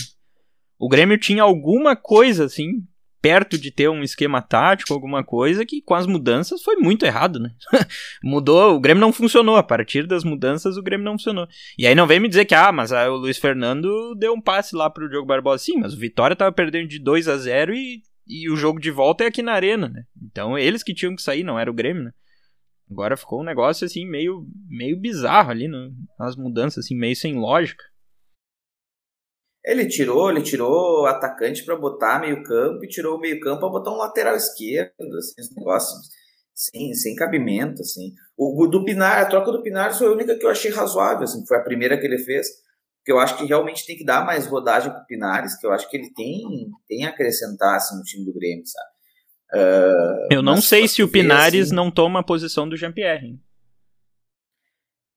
[0.80, 2.82] O Grêmio tinha alguma coisa assim
[3.22, 7.40] perto de ter um esquema tático, alguma coisa, que com as mudanças foi muito errado,
[7.40, 7.52] né?
[8.24, 9.58] Mudou, o Grêmio não funcionou.
[9.58, 11.48] A partir das mudanças, o Grêmio não funcionou.
[11.78, 14.76] E aí não vem me dizer que, ah, mas o Luiz Fernando deu um passe
[14.76, 15.64] lá pro Diogo Barbosa.
[15.64, 18.92] Sim, mas o Vitória tava perdendo de 2 a 0 e, e o jogo de
[18.92, 20.04] volta é aqui na Arena, né?
[20.24, 22.12] Então eles que tinham que sair, não era o Grêmio, né?
[22.90, 25.92] Agora ficou um negócio assim meio, meio bizarro ali, né?
[26.20, 27.84] as mudanças assim meio sem lógica.
[29.65, 33.60] Ele tirou, ele tirou o atacante para botar meio campo e tirou o meio campo
[33.60, 35.98] para botar um lateral esquerdo, assim, esse negócio
[36.54, 38.13] sem, sem cabimento, assim.
[38.38, 41.24] O, o do Pinar, a troca do Pinar foi a única que eu achei razoável,
[41.24, 42.48] assim, foi a primeira que ele fez,
[43.06, 45.89] que eu acho que realmente tem que dar mais rodagem pro Pinares, que eu acho
[45.89, 48.89] que ele tem, tem a acrescentar, assim, no time do Grêmio, sabe?
[49.52, 53.39] Uh, eu não sei se o Pinares assim, não toma a posição do Jean-Pierre.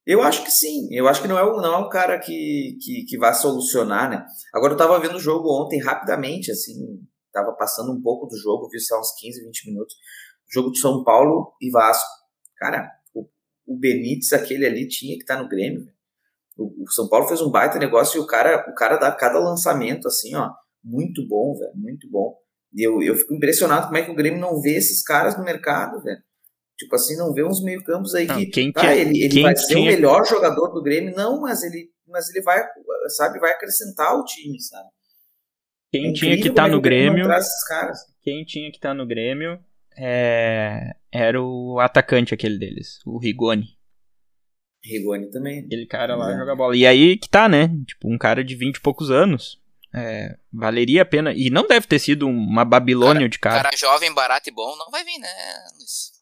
[0.07, 0.88] Eu acho que sim.
[0.91, 4.27] Eu acho que não é, não é um cara que, que, que vai solucionar, né?
[4.53, 7.01] Agora eu tava vendo o jogo ontem rapidamente, assim,
[7.33, 9.95] tava passando um pouco do jogo, vi só uns 15, 20 minutos.
[10.51, 12.09] Jogo de São Paulo e Vasco.
[12.57, 13.27] Cara, o,
[13.67, 15.87] o Benítez, aquele ali, tinha que estar tá no Grêmio.
[16.57, 19.38] O, o, São Paulo fez um baita negócio e o cara, o cara dá cada
[19.38, 20.51] lançamento, assim, ó,
[20.85, 22.37] muito bom, velho, muito bom.
[22.77, 26.03] Eu, eu fico impressionado como é que o Grêmio não vê esses caras no mercado,
[26.03, 26.23] velho.
[26.83, 28.47] Tipo assim, não vê uns meio-campos aí não, que.
[28.47, 32.29] Quem tá, ele ele vai ser o melhor jogador do Grêmio, não, mas ele, mas
[32.31, 32.61] ele vai,
[33.16, 34.88] sabe, vai acrescentar o time, sabe?
[35.92, 37.27] Quem é tinha que estar tá no Grêmio.
[38.23, 39.59] Quem tinha que estar tá no Grêmio
[39.97, 43.66] é, era o atacante aquele deles, o Rigoni.
[44.85, 45.61] Rigoni também.
[45.61, 46.37] Aquele cara lá é.
[46.37, 46.77] joga bola.
[46.77, 47.68] E aí que tá, né?
[47.87, 49.62] Tipo, um cara de 20 e poucos anos.
[49.94, 51.33] É, valeria a pena.
[51.35, 53.62] E não deve ter sido uma Babilônia cara, de cara.
[53.64, 55.28] Cara jovem, barato e bom, não vai vir, né,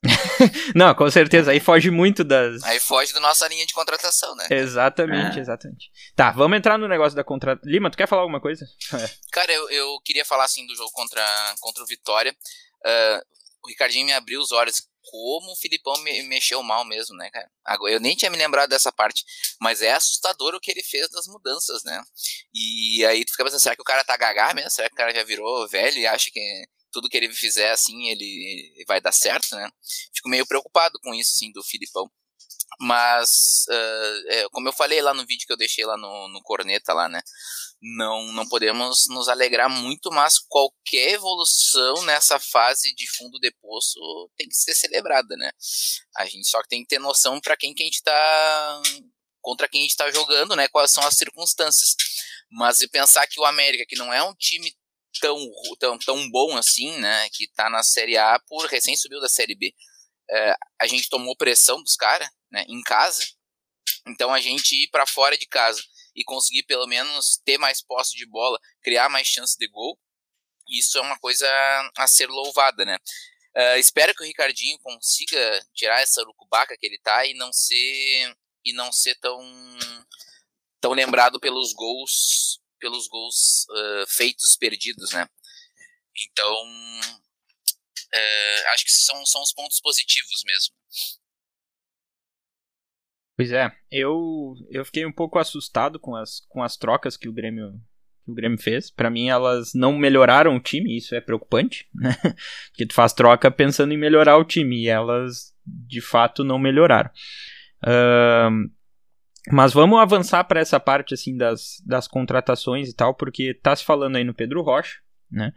[0.74, 1.50] não, com certeza.
[1.50, 2.62] Aí foge muito das.
[2.64, 4.46] Aí foge da nossa linha de contratação, né?
[4.50, 5.42] Exatamente, é.
[5.42, 5.90] exatamente.
[6.16, 7.70] Tá, vamos entrar no negócio da contratação.
[7.70, 8.64] Lima, tu quer falar alguma coisa?
[8.94, 9.10] É.
[9.30, 11.22] Cara, eu, eu queria falar assim do jogo contra,
[11.60, 12.34] contra o Vitória.
[12.84, 13.20] Uh,
[13.62, 17.50] o Ricardinho me abriu os olhos como o Filipão me mexeu mal mesmo, né, cara?
[17.88, 19.24] Eu nem tinha me lembrado dessa parte,
[19.60, 22.00] mas é assustador o que ele fez das mudanças, né?
[22.54, 24.70] E aí tu fica pensando, será que o cara tá gagá mesmo?
[24.70, 26.40] Será que o cara já virou velho e acha que
[26.92, 29.68] tudo que ele fizer assim ele vai dar certo, né?
[30.14, 32.08] Fico meio preocupado com isso, assim, do Filipão.
[32.78, 36.40] Mas, uh, é, como eu falei lá no vídeo que eu deixei lá no, no
[36.42, 37.20] Corneta lá, né?
[37.82, 43.98] Não, não podemos nos alegrar muito, mas qualquer evolução nessa fase de fundo de poço
[44.36, 45.50] tem que ser celebrada, né?
[46.16, 48.82] A gente só tem que ter noção para quem que a gente tá
[49.40, 50.68] contra quem a gente está jogando, né?
[50.68, 51.96] Quais são as circunstâncias.
[52.50, 54.74] Mas e pensar que o América, que não é um time
[55.20, 55.38] tão,
[55.78, 57.28] tão, tão bom assim, né?
[57.32, 59.72] Que tá na Série A por recém subiu da Série B.
[60.30, 62.64] É, a gente tomou pressão dos caras, né?
[62.68, 63.26] Em casa.
[64.06, 65.82] Então a gente ir para fora de casa
[66.14, 69.98] e conseguir pelo menos ter mais posse de bola, criar mais chance de gol,
[70.68, 71.48] isso é uma coisa
[71.96, 72.98] a ser louvada, né?
[73.56, 78.36] Uh, espero que o Ricardinho consiga tirar essa urucubaca que ele tá e não ser
[78.64, 79.40] e não ser tão
[80.80, 85.28] tão lembrado pelos gols pelos gols uh, feitos perdidos, né?
[86.16, 86.64] Então
[88.14, 90.74] uh, acho que são, são os pontos positivos mesmo.
[93.40, 97.32] Pois é, eu, eu fiquei um pouco assustado com as, com as trocas que o
[97.32, 97.72] Grêmio
[98.26, 98.90] o Grêmio fez.
[98.90, 102.14] Para mim, elas não melhoraram o time, isso é preocupante, né?
[102.68, 107.10] Porque tu faz troca pensando em melhorar o time e elas de fato não melhoraram.
[107.82, 108.70] Uh,
[109.50, 113.86] mas vamos avançar para essa parte assim das, das contratações e tal, porque tá se
[113.86, 114.98] falando aí no Pedro Rocha,
[115.30, 115.54] né?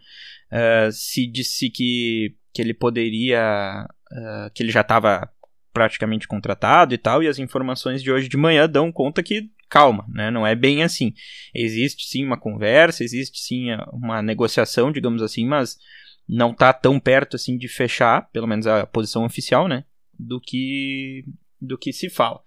[0.49, 3.85] Uh, se disse que, que ele poderia.
[4.09, 5.29] Uh, que ele já estava
[5.73, 10.05] praticamente contratado e tal, e as informações de hoje de manhã dão conta que calma,
[10.07, 10.29] né?
[10.29, 11.13] Não é bem assim.
[11.53, 15.79] Existe sim uma conversa, existe sim uma negociação, digamos assim, mas
[16.29, 19.83] não está tão perto assim de fechar, pelo menos a posição oficial, né?
[20.17, 21.25] Do que
[21.59, 22.41] do que se fala.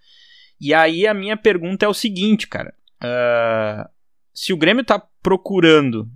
[0.61, 2.75] E aí a minha pergunta é o seguinte, cara.
[3.03, 3.89] Uh,
[4.33, 6.11] se o Grêmio está procurando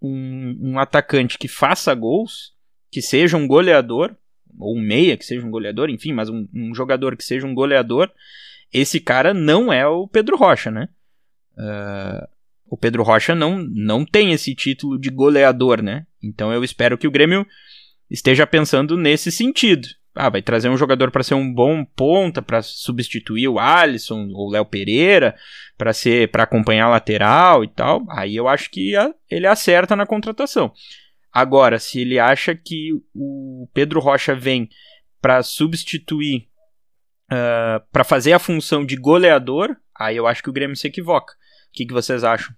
[0.00, 2.54] um, um, atacante que faça gols,
[2.90, 4.16] que seja um goleador,
[4.58, 7.54] ou um meia que seja um goleador, enfim, mas um, um jogador que seja um
[7.54, 8.10] goleador,
[8.72, 10.88] esse cara não é o Pedro Rocha, né?
[11.56, 12.26] Uh,
[12.68, 16.06] o Pedro Rocha não, não tem esse título de goleador, né?
[16.22, 17.46] Então eu espero que o Grêmio
[18.10, 19.88] esteja pensando nesse sentido.
[20.14, 24.48] Ah, vai trazer um jogador para ser um bom ponta, para substituir o Alisson ou
[24.48, 25.36] o Léo Pereira,
[25.76, 28.02] para ser para acompanhar a lateral e tal.
[28.10, 28.94] Aí eu acho que
[29.30, 30.72] ele acerta na contratação.
[31.38, 34.70] Agora, se ele acha que o Pedro Rocha vem
[35.20, 36.48] para substituir
[37.30, 40.86] uh, ah, para fazer a função de goleador, aí eu acho que o Grêmio se
[40.86, 41.34] equivoca.
[41.34, 42.56] O que, que vocês acham?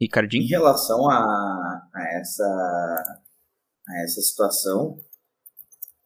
[0.00, 0.42] Ricardinho?
[0.42, 1.18] Em relação a,
[1.94, 2.44] a, essa,
[3.88, 4.98] a essa situação,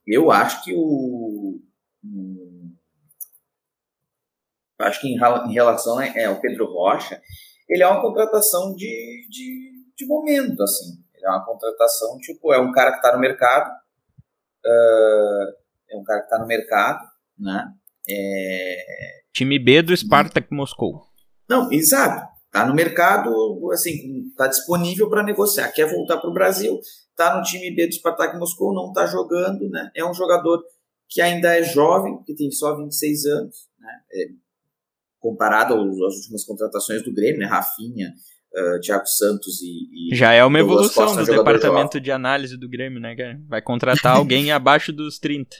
[0.06, 1.58] eu acho que o.
[2.04, 2.76] Um,
[4.78, 7.18] acho que em, em relação é, ao Pedro Rocha,
[7.72, 11.02] ele é uma contratação de, de, de momento, assim.
[11.14, 13.70] Ele é uma contratação, tipo, é um cara que está no mercado,
[14.66, 15.52] uh,
[15.90, 17.02] é um cara que está no mercado,
[17.38, 17.72] né?
[18.08, 19.22] É...
[19.32, 21.02] Time B do Spartak Moscou.
[21.48, 22.30] Não, exato.
[22.46, 23.32] Está no mercado,
[23.72, 25.72] assim, está disponível para negociar.
[25.72, 29.70] Quer voltar para o Brasil, está no time B do Spartak Moscou, não está jogando,
[29.70, 29.90] né?
[29.96, 30.62] É um jogador
[31.08, 34.00] que ainda é jovem, que tem só 26 anos, né?
[34.12, 34.26] É,
[35.22, 37.46] comparado às últimas contratações do Grêmio, né?
[37.46, 38.12] Rafinha,
[38.54, 42.02] uh, Thiago Santos e, e Já é uma evolução Costa, do departamento jovem.
[42.02, 43.40] de análise do Grêmio, né, cara?
[43.48, 45.56] Vai contratar alguém abaixo dos 30.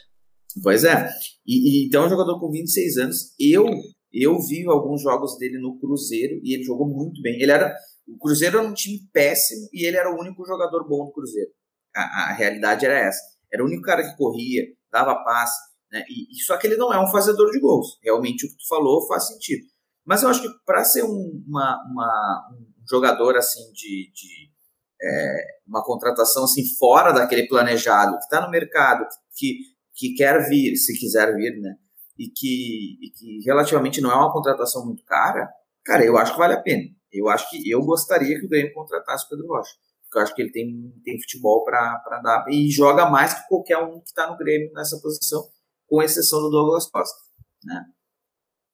[0.62, 1.08] Pois é.
[1.46, 3.16] E, e, então, é um jogador com 26 anos.
[3.38, 3.66] Eu
[4.12, 7.40] eu vi alguns jogos dele no Cruzeiro e ele jogou muito bem.
[7.40, 7.74] Ele era
[8.06, 11.50] o Cruzeiro era um time péssimo e ele era o único jogador bom do Cruzeiro.
[11.94, 13.20] A, a realidade era essa.
[13.50, 15.58] Era o único cara que corria, dava passe,
[15.92, 16.02] né?
[16.08, 17.98] E, só que ele não é um fazedor de gols.
[18.02, 19.66] Realmente o que tu falou faz sentido.
[20.04, 24.50] Mas eu acho que para ser um, uma, uma, um jogador assim de, de
[25.00, 29.58] é, uma contratação assim fora daquele planejado, que está no mercado, que,
[29.94, 31.76] que quer vir, se quiser vir, né?
[32.18, 35.48] E que, e que relativamente não é uma contratação muito cara,
[35.84, 36.84] cara, eu acho que vale a pena.
[37.12, 39.72] Eu acho que eu gostaria que o Grêmio contratasse o Pedro Rocha.
[40.02, 43.78] Porque eu acho que ele tem, tem futebol para dar e joga mais que qualquer
[43.78, 45.42] um que está no Grêmio nessa posição,
[45.92, 47.18] com exceção do Douglas Costa.
[47.62, 47.84] Né?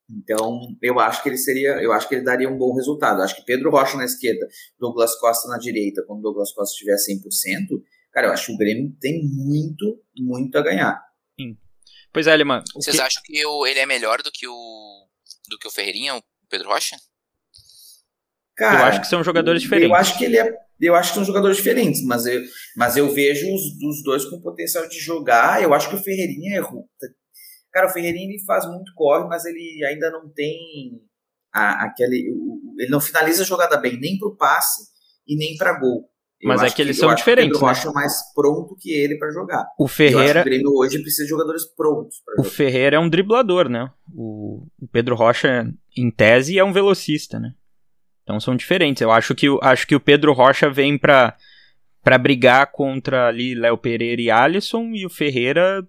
[0.09, 3.18] Então, eu acho que ele seria, eu acho que ele daria um bom resultado.
[3.18, 4.46] Eu acho que Pedro Rocha na esquerda,
[4.78, 8.96] Douglas Costa na direita, quando Douglas Costa estiver 100%, cara, eu acho que o Grêmio
[9.00, 11.02] tem muito, muito a ganhar.
[11.38, 11.59] Sim.
[12.12, 12.62] Pois é, Alemã.
[12.72, 13.02] Vocês que...
[13.02, 15.09] acham que o, ele é melhor do que o
[15.48, 16.96] do que o Ferreirinha, o Pedro Rocha?
[18.57, 19.90] Cara, eu acho que são jogadores diferentes.
[19.90, 22.40] Eu acho que ele é, eu acho que são jogadores diferentes, mas eu,
[22.76, 25.62] mas eu vejo os, os dois com potencial de jogar.
[25.62, 26.62] Eu acho que o Ferreirinha é
[27.72, 30.56] Cara, o Ferreirinha ele faz muito corre, mas ele ainda não tem
[31.52, 32.30] a, aquele.
[32.32, 34.82] O, ele não finaliza a jogada bem, nem pro passe
[35.26, 36.08] e nem para gol.
[36.40, 37.60] Eu mas é que eles que, são diferentes.
[37.60, 37.92] O Pedro né?
[37.92, 39.66] mais pronto que ele para jogar.
[39.76, 40.42] O Ferreira.
[40.42, 42.18] o Grêmio hoje precisa de jogadores prontos.
[42.38, 42.50] o jogar.
[42.50, 43.90] Ferreira é um driblador, né?
[44.14, 47.54] O Pedro Rocha, em tese, é um velocista, né?
[48.28, 49.00] Então são diferentes.
[49.00, 51.34] Eu acho que, acho que o Pedro Rocha vem para
[52.04, 55.86] para brigar contra ali Léo Pereira e Alisson e o Ferreira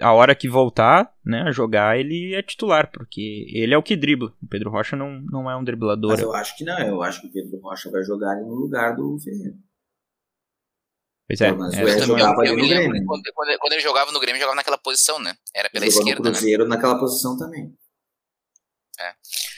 [0.00, 3.96] a hora que voltar, né, a jogar, ele é titular, porque ele é o que
[3.96, 4.32] dribla.
[4.42, 6.10] O Pedro Rocha não, não é um driblador.
[6.10, 8.96] Mas eu acho que não, eu acho que o Pedro Rocha vai jogar no lugar
[8.96, 9.54] do Ferreira.
[11.28, 11.52] Pois é.
[11.52, 14.78] Mas é, eu, jogava eu, eu, quando, quando, quando, ele jogava no Grêmio, jogava naquela
[14.78, 15.34] posição, né?
[15.54, 16.18] Era pela esquerda.
[16.18, 16.30] No né?
[16.32, 16.70] Cruzeiro, né?
[16.70, 17.72] naquela posição também.
[19.00, 19.12] É.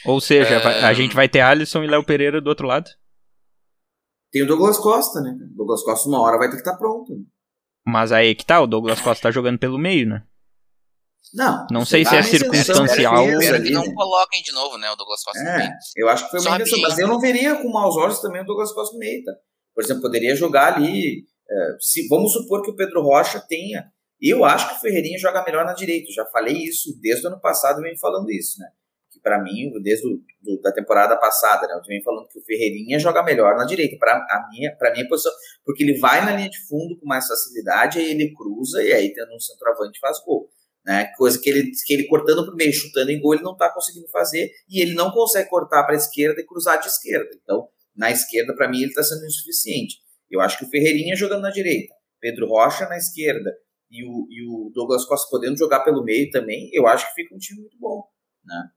[0.05, 2.89] Ou seja, a gente vai ter Alisson e Léo Pereira do outro lado?
[4.31, 5.31] Tem o Douglas Costa, né?
[5.31, 7.13] O Douglas Costa uma hora vai ter que estar tá pronto.
[7.85, 10.23] Mas aí que tá, o Douglas Costa tá jogando pelo meio, né?
[11.33, 11.67] Não.
[11.71, 13.27] Não sei se é circunstancial.
[13.29, 16.39] Espero que não coloquem de novo, né, o Douglas Costa é, Eu acho que foi
[16.39, 19.23] uma invenção, mas eu não veria com maus olhos também o Douglas Costa no meio,
[19.23, 19.33] tá?
[19.73, 21.25] Por exemplo, poderia jogar ali.
[21.49, 23.91] É, se, vamos supor que o Pedro Rocha tenha.
[24.19, 26.11] Eu acho que o Ferreirinha joga melhor na direita.
[26.11, 28.67] Já falei isso desde o ano passado, eu venho falando isso, né?
[29.27, 31.73] Para mim, desde o, do, da temporada passada, né?
[31.73, 33.97] Eu venho falando que o Ferreirinha joga melhor na direita.
[33.99, 35.33] Para a minha, para minha posição,
[35.65, 39.13] porque ele vai na linha de fundo com mais facilidade, aí ele cruza e aí
[39.13, 40.49] tendo um centroavante faz gol.
[40.85, 41.11] Né?
[41.17, 43.69] Coisa que ele, que ele cortando para o meio, chutando em gol, ele não está
[43.69, 47.29] conseguindo fazer e ele não consegue cortar para a esquerda e cruzar de esquerda.
[47.43, 49.97] Então, na esquerda, para mim, ele está sendo insuficiente.
[50.31, 53.51] Eu acho que o Ferreirinha jogando na direita, Pedro Rocha na esquerda
[53.89, 57.35] e o, e o Douglas Costa podendo jogar pelo meio também, eu acho que fica
[57.35, 58.03] um time muito bom.
[58.45, 58.69] Né?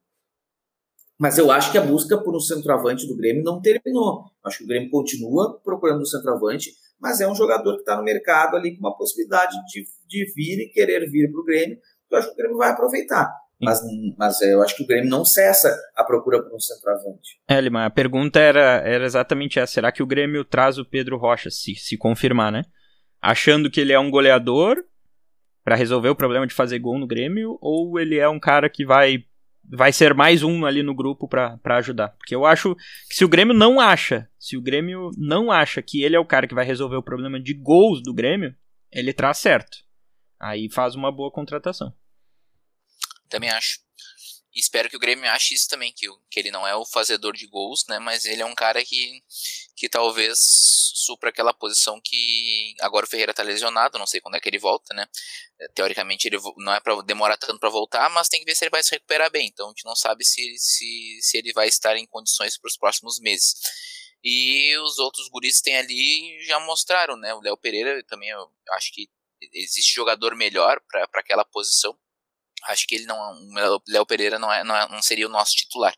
[1.21, 4.25] Mas eu acho que a busca por um centroavante do Grêmio não terminou.
[4.43, 8.03] Acho que o Grêmio continua procurando um centroavante, mas é um jogador que está no
[8.03, 11.79] mercado ali com uma possibilidade de, de vir e querer vir para o Grêmio
[12.11, 13.31] eu acho que o Grêmio vai aproveitar.
[13.63, 13.79] Mas,
[14.17, 17.39] mas eu acho que o Grêmio não cessa a procura por um centroavante.
[17.47, 19.75] É, Lima, a pergunta era, era exatamente essa.
[19.75, 22.63] Será que o Grêmio traz o Pedro Rocha, se, se confirmar, né?
[23.21, 24.83] Achando que ele é um goleador
[25.63, 28.85] para resolver o problema de fazer gol no Grêmio, ou ele é um cara que
[28.85, 29.25] vai
[29.71, 32.09] vai ser mais um ali no grupo para ajudar.
[32.11, 32.75] Porque eu acho
[33.09, 36.25] que se o Grêmio não acha, se o Grêmio não acha que ele é o
[36.25, 38.55] cara que vai resolver o problema de gols do Grêmio,
[38.91, 39.79] ele traz certo.
[40.39, 41.95] Aí faz uma boa contratação.
[43.29, 43.79] Também acho.
[44.55, 47.47] Espero que o Grêmio ache isso também, que, que ele não é o fazedor de
[47.47, 47.99] gols, né?
[47.99, 49.23] Mas ele é um cara que,
[49.77, 50.39] que talvez
[50.95, 54.59] supra aquela posição que agora o Ferreira tá lesionado, não sei quando é que ele
[54.59, 55.07] volta, né?
[55.75, 58.71] Teoricamente ele não é para demorar tanto para voltar, mas tem que ver se ele
[58.71, 59.47] vai se recuperar bem.
[59.47, 62.77] Então a gente não sabe se, se, se ele vai estar em condições para os
[62.77, 63.55] próximos meses.
[64.23, 67.33] E os outros guris tem ali já mostraram, né?
[67.35, 69.09] O Léo Pereira também eu acho que
[69.55, 71.97] existe jogador melhor para aquela posição
[72.69, 75.53] acho que ele não o Léo Pereira não, é, não, é, não seria o nosso
[75.53, 75.95] titular.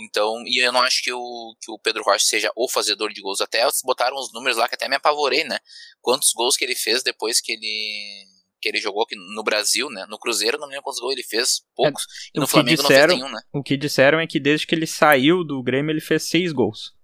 [0.00, 3.20] Então, e eu não acho que o, que o Pedro Rocha seja o fazedor de
[3.20, 3.40] gols.
[3.40, 5.58] Até botaram os números lá que até me apavorei, né?
[6.00, 8.26] Quantos gols que ele fez depois que ele
[8.60, 10.06] que ele jogou aqui no Brasil, né?
[10.08, 12.02] No Cruzeiro, não lembro quantos gols ele fez, poucos.
[12.02, 13.42] É, e no Flamengo disseram, não fez nenhum, né?
[13.52, 16.94] O que disseram é que desde que ele saiu do Grêmio, ele fez seis gols.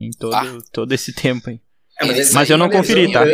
[0.00, 0.58] Em todo, ah.
[0.72, 1.60] todo esse tempo aí.
[1.98, 3.24] É, mas, mas eu não conferi, tá?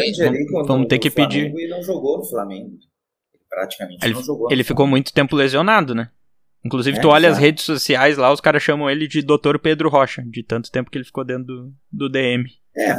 [0.66, 1.52] Vamos ter que pedir.
[1.54, 2.78] E não jogou no Flamengo
[3.50, 4.50] praticamente ele, não jogou.
[4.50, 6.10] Ele ficou muito tempo lesionado, né?
[6.64, 9.58] Inclusive, é, tu olha as redes sociais lá, os caras chamam ele de Dr.
[9.60, 12.44] Pedro Rocha, de tanto tempo que ele ficou dentro do, do DM.
[12.76, 12.94] É,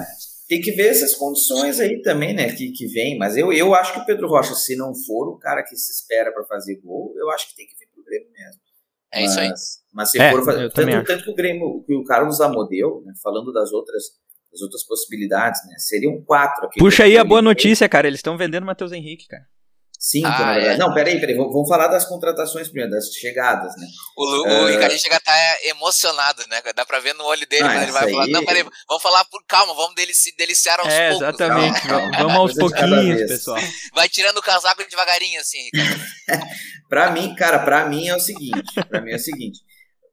[0.49, 3.17] tem que ver essas condições aí também, né, que, que vem.
[3.17, 5.91] Mas eu, eu acho que o Pedro Rocha, se não for o cara que se
[5.91, 8.61] espera para fazer gol, eu acho que tem que vir pro Grêmio mesmo.
[9.13, 9.53] É mas, isso aí.
[9.93, 10.71] Mas se é, for fazer.
[10.71, 14.03] Tanto, tanto, que o Grêmio, que o Carlos Amodeu, né, falando das outras,
[14.51, 16.79] das outras possibilidades, né, seriam quatro aqui.
[16.79, 18.07] Puxa aí a boa notícia, cara.
[18.07, 19.45] Eles estão vendendo Matheus Henrique, cara.
[20.03, 20.75] Cinco, ah, na verdade.
[20.75, 20.77] É.
[20.77, 21.35] Não, peraí, peraí.
[21.35, 23.85] Vamos falar das contratações primeiro, das chegadas, né?
[24.17, 24.63] O, Lu, uh...
[24.63, 26.59] o Ricardinho chega a estar tá emocionado, né?
[26.75, 28.11] Dá pra ver no olho dele, ah, ele vai aí...
[28.11, 31.27] falar, não, peraí, vamos falar por calma, vamos delici deliciar aos é, poucos.
[31.27, 32.17] Exatamente, calma.
[32.17, 33.59] vamos aos pouquinhos, pessoal.
[33.93, 36.01] Vai tirando o casaco devagarinho, assim, Ricardo.
[36.89, 39.59] pra mim, cara, pra mim é o seguinte, pra mim é o seguinte,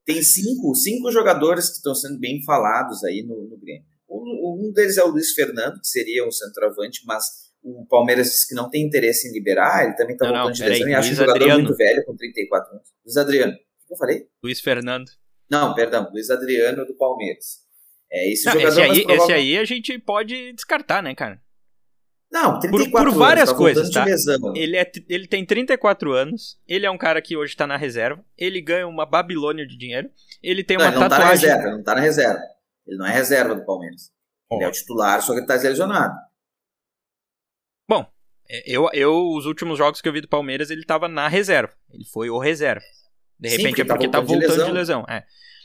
[0.05, 3.87] tem cinco, cinco jogadores que estão sendo bem falados aí no, no Grêmio.
[4.07, 8.49] Um, um deles é o Luiz Fernando, que seria um centroavante, mas o Palmeiras disse
[8.49, 11.15] que não tem interesse em liberar, ele também está voltando de lesão e acha um
[11.15, 11.63] jogador Adriano.
[11.63, 12.89] muito velho, com 34 anos.
[13.05, 13.53] Luiz Adriano.
[13.53, 14.27] O que eu falei?
[14.43, 15.11] Luiz Fernando.
[15.51, 17.67] Não, perdão, Luiz Adriano do Palmeiras.
[18.11, 19.25] É esse não, jogador esse aí, provável...
[19.25, 21.41] esse aí a gente pode descartar, né, cara?
[22.31, 24.05] Não, 34 por, por várias anos, tá coisas, tá?
[24.55, 28.23] Ele, é, ele tem 34 anos, ele é um cara que hoje tá na reserva,
[28.37, 30.11] ele ganha uma Babilônia de dinheiro,
[30.43, 31.49] ele tem não, uma ele não tatuagem...
[31.49, 32.41] Tá na reserva, não tá na reserva.
[32.87, 34.11] Ele não é reserva do Palmeiras.
[34.51, 34.57] Oh.
[34.57, 36.15] Ele é o titular, só que ele tá lesionado.
[38.65, 41.73] Eu, eu, os últimos jogos que eu vi do Palmeiras, ele tava na reserva.
[41.93, 42.85] Ele foi o reserva.
[43.39, 44.67] De repente Sim, é porque tá voltando, tá voltando de lesão.
[44.67, 45.05] De lesão.
[45.09, 45.25] É.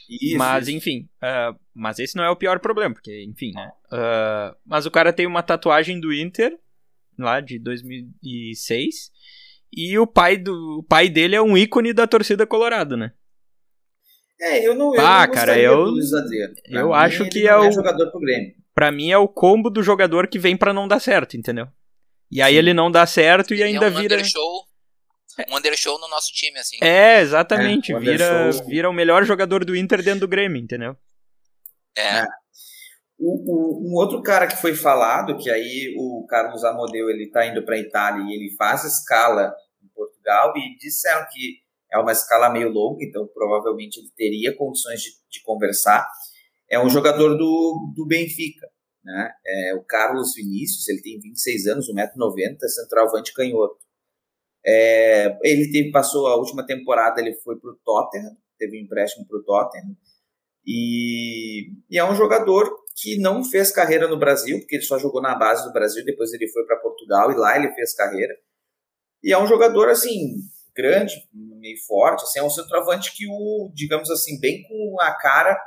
[0.09, 0.77] Isso, mas, isso.
[0.77, 1.09] enfim.
[1.21, 3.71] Uh, mas esse não é o pior problema, porque, enfim, né?
[3.91, 6.57] Uh, mas o cara tem uma tatuagem do Inter,
[7.17, 9.11] lá de 2006.
[9.75, 13.13] E o pai, do, o pai dele é um ícone da torcida colorada, né?
[14.39, 14.93] É, eu não.
[14.93, 15.87] Eu ah, não cara, eu.
[16.65, 17.71] Eu mim, acho que é, é o.
[17.71, 18.53] jogador pro Grêmio.
[18.73, 21.67] Pra mim é o combo do jogador que vem para não dar certo, entendeu?
[22.33, 22.59] E aí Sim.
[22.59, 24.15] ele não dá certo e ainda é um vira.
[24.15, 24.63] Undershow,
[25.49, 26.77] um undershow no nosso time, assim.
[26.81, 27.93] É, exatamente.
[27.93, 30.95] É, vira, vira o melhor jogador do Inter dentro do Grêmio, entendeu?
[31.95, 32.19] É.
[32.19, 32.27] é.
[33.19, 37.45] O, o, um outro cara que foi falado, que aí o Carlos Amodeu ele tá
[37.45, 41.59] indo para Itália e ele faz escala em Portugal e disseram que
[41.91, 46.07] é uma escala meio longa, então provavelmente ele teria condições de, de conversar
[46.73, 48.67] é um jogador do, do Benfica.
[49.03, 49.33] Né?
[49.45, 53.83] É, o Carlos Vinícius, ele tem 26 anos, 1,90m, é centroavante canhoto.
[54.65, 59.27] É, ele teve, passou a última temporada, ele foi para o Tottenham, teve um empréstimo
[59.27, 59.97] para o Tottenham,
[60.65, 65.21] e, e, é um jogador que não fez carreira no Brasil, porque ele só jogou
[65.21, 68.33] na base do Brasil, depois ele foi para Portugal e lá ele fez carreira.
[69.21, 70.37] E é um jogador, assim,
[70.73, 75.59] grande, meio forte, assim, é um centroavante que o, digamos assim, bem com a cara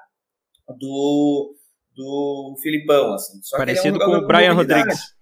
[0.79, 1.55] do,
[1.97, 3.41] do Filipão, assim.
[3.43, 5.17] Só Parecido é um com o Brian Rodrigues.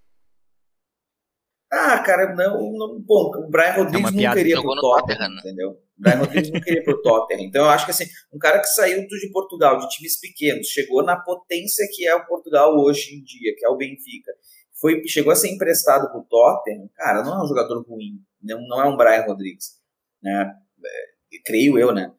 [1.72, 5.40] Ah, cara, não, não bom, o Brian Rodrigues é não queria pro Tottenham, né?
[5.40, 5.70] entendeu?
[5.70, 7.46] O Brian Rodrigues não queria pro Tottenham.
[7.46, 11.02] Então eu acho que assim, um cara que saiu de Portugal, de times pequenos, chegou
[11.02, 14.32] na potência que é o Portugal hoje em dia, que é o Benfica,
[14.80, 18.82] foi, chegou a ser emprestado pro Tottenham, cara, não é um jogador ruim, não, não
[18.82, 19.80] é um Brian Rodrigues,
[20.22, 20.52] né?
[20.84, 22.12] É, creio eu, né?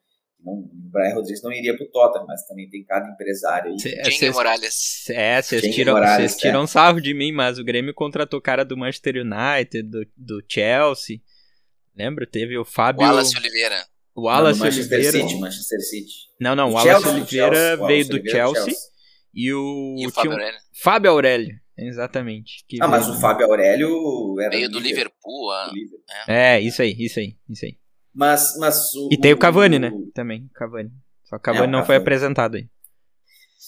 [0.46, 4.12] Não, o Brian Rodrigues não iria pro Tottenham, mas também tem cada empresário aí.
[4.12, 5.10] Jenga Morales.
[5.10, 6.68] É, vocês tiram, cês tiram é.
[6.68, 11.20] sarro de mim, mas o Grêmio contratou cara do Manchester United, do, do Chelsea.
[11.98, 12.28] Lembra?
[12.28, 13.02] Teve o Fábio.
[13.02, 13.88] Wallace Oliveira.
[14.14, 15.28] O Wallace não, Manchester Oliveira.
[15.28, 16.14] City, Manchester City.
[16.40, 18.74] Não, não, o Wallace Chelsea, Oliveira Chelsea, veio do Chelsea, Chelsea,
[19.34, 19.96] e o.
[19.98, 20.60] E o Fábio Aurélio.
[20.74, 22.66] Fábio Aurélio, exatamente.
[22.80, 24.52] ah, mas o Fábio Aurélio era.
[24.52, 25.52] Veio do Liverpool.
[25.74, 26.00] Liverpool.
[26.28, 26.58] É.
[26.58, 27.78] é, isso aí, isso aí, isso aí.
[28.16, 29.92] Mas, mas o, e tem o Cavani, o, né?
[30.14, 30.90] Também, Cavani.
[31.26, 31.86] Só o Cavani é, não Cavani.
[31.86, 32.70] foi apresentado aí.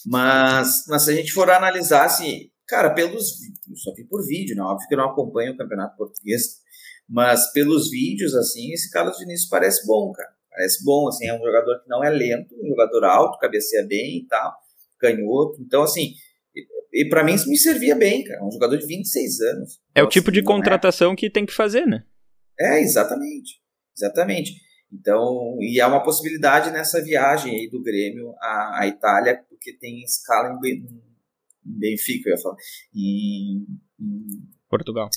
[0.06, 3.34] Mas, mas se a gente for analisar, assim, cara, pelos
[3.74, 4.62] só vi por vídeo, né?
[4.62, 6.60] Óbvio que eu não acompanho o campeonato português,
[7.06, 10.30] mas pelos vídeos, assim, esse Carlos Vinícius parece bom, cara.
[10.50, 14.18] Parece bom, assim, é um jogador que não é lento, um jogador alto, cabeceia bem
[14.18, 14.54] e tal,
[14.98, 15.60] canhoto.
[15.60, 16.14] Então, assim,
[16.54, 18.44] e, e para mim isso me servia bem, cara.
[18.44, 19.80] Um jogador de 26 anos.
[19.94, 21.16] É o tipo de é contratação é.
[21.16, 22.02] que tem que fazer, né?
[22.58, 23.57] É, exatamente.
[23.98, 24.52] Exatamente.
[24.92, 30.02] Então, e há uma possibilidade nessa viagem aí do Grêmio à, à Itália, porque tem
[30.02, 30.88] escala em, em
[31.62, 32.56] Benfica, eu ia falar,
[32.94, 33.66] em,
[34.00, 34.26] em
[34.68, 35.10] Portugal.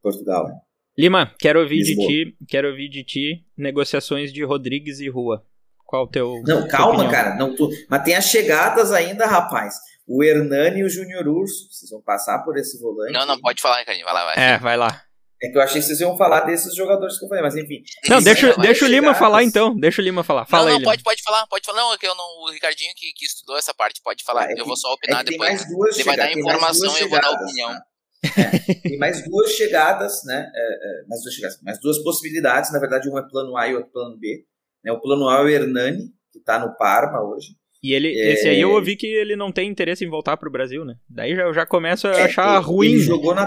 [0.00, 0.54] Portugal, né?
[0.96, 2.06] Lima, quero ouvir Lisboa.
[2.06, 5.44] de ti, quero ouvir de ti negociações de Rodrigues e Rua.
[5.84, 9.74] Qual o teu Não, calma, cara, não tu, mas tem as chegadas ainda, rapaz.
[10.06, 13.12] O Hernani e o Júnior Urso, vocês vão passar por esse volante.
[13.12, 14.34] Não, não, pode falar, Ricardinho, vai lá, vai.
[14.36, 15.02] É, vai lá.
[15.44, 17.82] É que eu achei que vocês iam falar desses jogadores que eu falei, mas enfim.
[18.08, 19.76] Não, deixa, é, deixa o Lima falar então.
[19.76, 20.46] Deixa o Lima falar.
[20.46, 21.82] Fala não, não, aí, pode, pode falar, pode falar.
[21.82, 24.46] Não, é que eu não, o Ricardinho que, que estudou essa parte pode falar.
[24.46, 25.66] Ah, é eu vou só opinar é depois.
[25.94, 27.72] Ele vai dar informação e eu vou dar opinião.
[27.72, 27.80] Né?
[28.24, 30.50] É, tem mais duas chegadas, né?
[30.54, 32.72] É, é, mais duas chegadas, mais duas possibilidades.
[32.72, 34.46] Na verdade, um é plano A e outro plano B.
[34.82, 34.92] Né?
[34.92, 37.48] O plano A é o Hernani, que está no Parma hoje.
[37.82, 40.52] E ele, esse aí eu ouvi que ele não tem interesse em voltar para o
[40.52, 40.94] Brasil, né?
[41.06, 42.92] Daí já, eu já começo a achar ele, ruim.
[42.94, 43.46] Ele jogou, na,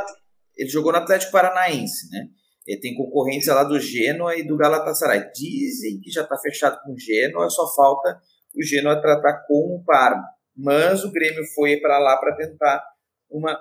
[0.57, 2.27] ele jogou no Atlético Paranaense, né?
[2.65, 5.31] Ele tem concorrência lá do Genoa e do Galatasaray.
[5.33, 8.19] Dizem que já está fechado com o Genoa, só falta
[8.53, 10.25] o Genoa tratar com o Parma.
[10.55, 12.83] Mas o Grêmio foi para lá para tentar
[13.29, 13.57] uma,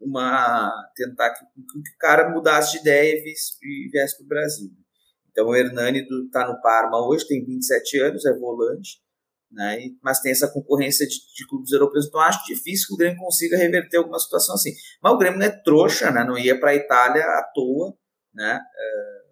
[0.00, 3.22] uma tentar que, que, o cara mudasse de ideia e
[3.90, 4.70] viesse para o Brasil.
[5.30, 8.98] Então o Hernani está no Parma hoje, tem 27 anos, é volante,
[9.52, 9.78] né?
[10.02, 13.56] mas tem essa concorrência de, de, clubes europeus, então acho difícil que o Grêmio consiga
[13.56, 14.72] reverter alguma situação assim.
[15.02, 16.24] Mas o Grêmio não é trouxa, né?
[16.24, 17.94] não ia para a Itália à toa,
[18.34, 18.58] né?
[18.58, 19.22] É,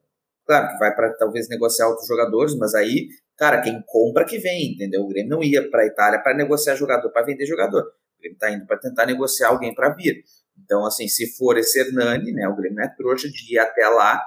[0.46, 4.74] claro que vai para talvez negociar outros jogadores, mas aí, cara, quem compra que vem,
[4.74, 5.02] entendeu?
[5.02, 7.82] O Grêmio não ia para a Itália para negociar jogador, para vender jogador.
[7.82, 10.22] O Grêmio está indo para tentar negociar alguém para vir.
[10.62, 13.88] Então, assim, se for esse Hernani, né, o Grêmio não é trouxa de ir até
[13.88, 14.22] lá,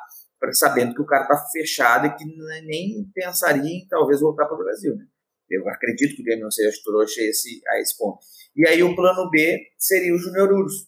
[0.51, 2.25] sabendo que o cara está fechado e que
[2.65, 5.05] nem pensaria em talvez voltar para o Brasil, né?
[5.49, 8.19] Eu acredito que o Grêmio não seja trouxa esse, a esse ponto.
[8.55, 10.87] E aí o plano B seria o Júnior Urso,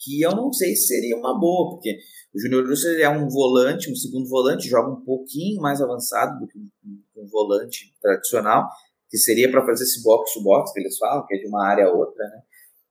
[0.00, 1.98] que eu não sei se seria uma boa, porque
[2.34, 6.46] o Júnior Urso é um volante, um segundo volante, joga um pouquinho mais avançado do
[6.46, 8.68] que um, um volante tradicional,
[9.10, 11.92] que seria para fazer esse box-to-box que eles falam, que é de uma área a
[11.92, 12.42] outra, né?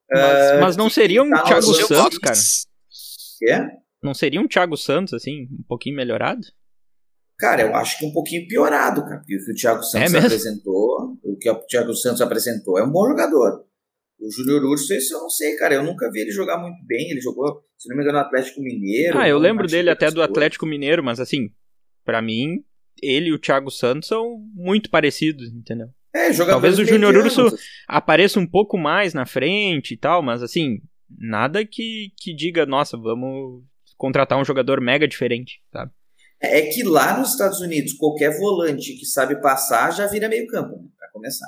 [0.09, 2.37] Mas, uh, mas não seria um tá Thiago Santos, cara?
[3.39, 3.77] Quê?
[4.01, 6.47] Não seria um Thiago Santos, assim, um pouquinho melhorado?
[7.37, 9.19] Cara, eu acho que um pouquinho piorado, cara.
[9.19, 12.83] Porque o que o Thiago Santos é apresentou, o que o Thiago Santos apresentou é
[12.83, 13.63] um bom jogador.
[14.19, 15.75] O Júnior Urso, esse eu não sei, cara.
[15.75, 17.11] Eu nunca vi ele jogar muito bem.
[17.11, 19.19] Ele jogou, se não me engano, no Atlético Mineiro.
[19.19, 21.51] Ah, eu lembro dele até do Atlético Mineiro, mas assim,
[22.03, 22.63] para mim,
[23.01, 25.89] ele e o Thiago Santos são muito parecidos, entendeu?
[26.15, 27.55] É, Talvez o Júnior Urso
[27.87, 30.79] apareça um pouco mais na frente e tal, mas assim,
[31.09, 33.63] nada que, que diga, nossa, vamos
[33.97, 35.91] contratar um jogador mega diferente, sabe?
[36.39, 40.77] É, que lá nos Estados Unidos, qualquer volante que sabe passar já vira meio campo,
[40.77, 41.47] né, pra começar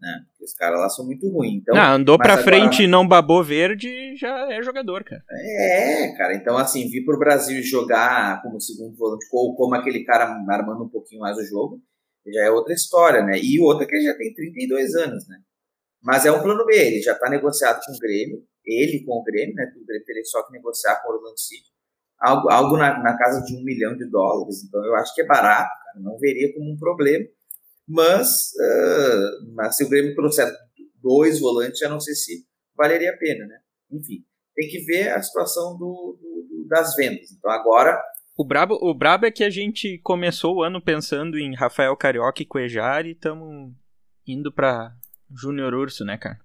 [0.00, 0.24] né?
[0.40, 1.60] Os caras lá são muito ruins.
[1.60, 2.44] Então, não, andou pra agora...
[2.44, 5.22] frente e não babou verde, já é jogador, cara.
[5.30, 6.34] É, cara.
[6.34, 10.88] Então, assim, vir pro Brasil jogar como segundo volante, ou como aquele cara armando um
[10.88, 11.80] pouquinho mais o jogo,
[12.26, 13.38] já é outra história, né?
[13.42, 15.38] E outra que ele já tem 32 anos, né?
[16.00, 19.24] Mas é um plano B, ele já está negociado com o Grêmio, ele com o
[19.24, 19.64] Grêmio, né?
[19.64, 21.68] O Grêmio teria só que negociar com o Orlando City.
[22.20, 24.64] Algo, algo na, na, casa de um milhão de dólares.
[24.64, 27.24] Então eu acho que é barato, cara, não veria como um problema.
[27.86, 30.52] Mas, uh, mas se o Grêmio trouxer
[31.02, 32.44] dois volantes, já não sei se
[32.76, 33.58] valeria a pena, né?
[33.90, 37.30] Enfim, tem que ver a situação do, do, das vendas.
[37.30, 37.98] Então agora
[38.38, 42.40] o brabo, o brabo é que a gente começou o ano pensando em Rafael Carioca
[42.40, 43.72] e Cuejar e estamos
[44.24, 44.94] indo para
[45.28, 46.38] Júnior Urso, né, cara?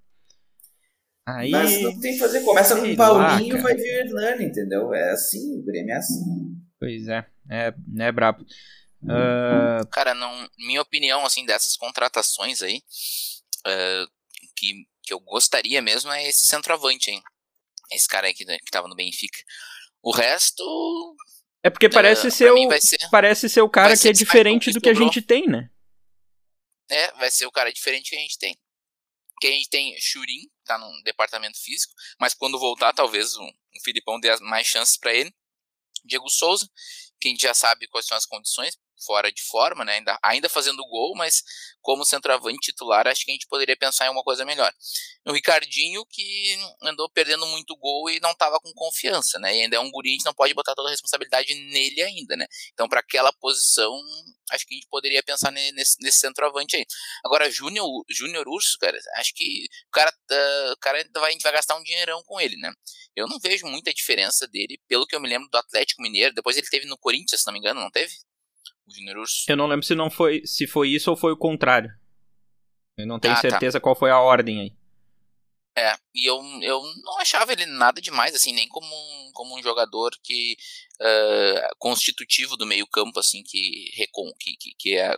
[1.26, 1.50] Aí...
[1.52, 2.42] Mas não tem que fazer.
[2.44, 4.94] Começa com o Paulinho, vai vir o Hernani, entendeu?
[4.94, 6.24] É assim, o Grêmio é assim.
[6.80, 8.44] Pois é, é, é brabo.
[9.04, 9.88] Uh...
[9.92, 12.82] Cara, não, minha opinião, assim, dessas contratações aí,
[13.68, 14.08] uh,
[14.56, 17.22] que, que eu gostaria mesmo é esse centroavante, hein?
[17.92, 19.40] Esse cara aí que, que tava no Benfica.
[20.02, 20.64] O resto.
[21.64, 24.82] É porque parece, uh, ser, o, ser, parece ser o cara que é diferente do
[24.82, 25.70] que a gente tem, né?
[26.90, 28.58] É, vai ser o cara diferente que a gente tem
[29.44, 33.84] que a gente tem Churin, tá no departamento físico, mas quando voltar, talvez o, o
[33.84, 35.34] Filipão dê mais chances para ele.
[36.06, 36.70] Diego Souza,
[37.20, 39.94] que a gente já sabe quais são as condições, fora de forma, né?
[39.96, 41.44] Ainda, ainda fazendo gol, mas
[41.82, 44.72] como centroavante titular, acho que a gente poderia pensar em uma coisa melhor.
[45.26, 49.56] O Ricardinho, que andou perdendo muito gol e não estava com confiança, né?
[49.56, 52.36] E ainda é um guri, a gente não pode botar toda a responsabilidade nele ainda,
[52.36, 52.48] né?
[52.74, 53.94] Então, para aquela posição,
[54.52, 56.86] acho que a gente poderia pensar nesse, nesse centroavante aí.
[57.26, 61.44] Agora, Júnior, Júnior Urso, cara, acho que o cara, uh, o cara vai, a gente
[61.44, 62.72] vai gastar um dinheirão com ele, né?
[63.16, 66.34] Eu não vejo muita diferença dele, pelo que eu me lembro do Atlético Mineiro.
[66.34, 68.14] Depois ele teve no Corinthians, se não me engano, não teve?
[68.88, 69.46] O Júnior Urso.
[69.48, 71.92] Eu não lembro se não foi, se foi isso ou foi o contrário.
[72.98, 73.50] Eu não tenho ah, tá.
[73.50, 73.84] certeza tá.
[73.84, 74.74] qual foi a ordem aí.
[75.76, 79.64] É, e eu, eu não achava ele nada demais, assim, nem como um, como um
[79.64, 80.56] jogador que
[81.02, 85.16] uh, constitutivo do meio campo, assim, que, recon, que, que, que é,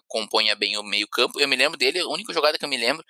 [0.55, 1.39] bem o meio campo.
[1.39, 3.03] Eu me lembro dele, a única jogada que eu me lembro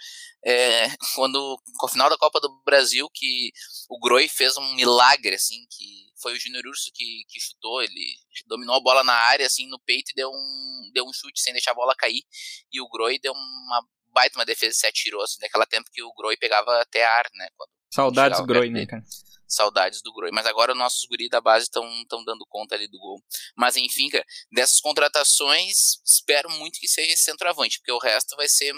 [0.46, 3.52] é quando, no final da Copa do Brasil, que
[3.90, 8.16] o Groi fez um milagre, assim, que foi o Júnior Urso que, que chutou, ele
[8.48, 11.54] dominou a bola na área, assim, no peito e deu um, deu um chute sem
[11.54, 12.24] deixar a bola cair,
[12.72, 13.82] e o Groi deu uma
[14.16, 17.50] baita uma defesa se atirou, assim, naquela tempo que o Groi pegava até ar, né?
[17.96, 19.04] Saudades do Groi, né, cara?
[19.48, 20.32] Saudades do Groi.
[20.34, 21.88] Mas agora os nossos guris da base estão
[22.26, 23.24] dando conta ali do gol.
[23.56, 28.74] Mas enfim, cara, dessas contratações, espero muito que seja centroavante, porque o resto vai ser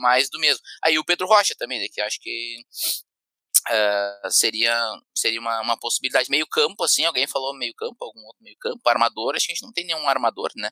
[0.00, 0.62] mais do mesmo.
[0.82, 1.88] Aí o Pedro Rocha também, né?
[1.92, 2.56] Que acho que
[3.66, 4.78] Uh, seria
[5.14, 6.28] seria uma, uma possibilidade.
[6.28, 9.54] Meio campo, assim, alguém falou meio campo, algum outro meio campo, armador, acho que a
[9.54, 10.70] gente não tem nenhum armador, né?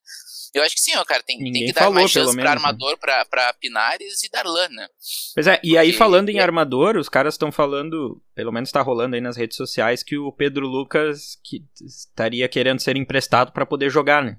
[0.53, 2.51] Eu acho que sim, ó, cara, tem, tem que dar falou, mais chance pra né?
[2.51, 4.89] armador, pra, pra Pinares e Darlan, né?
[5.35, 6.43] Pois é, e Porque, aí falando em é...
[6.43, 10.31] armador, os caras estão falando, pelo menos tá rolando aí nas redes sociais, que o
[10.31, 14.39] Pedro Lucas que estaria querendo ser emprestado para poder jogar, né?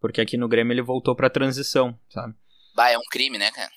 [0.00, 2.34] Porque aqui no Grêmio ele voltou pra transição, sabe?
[2.76, 3.70] Bah, é um crime, né, cara?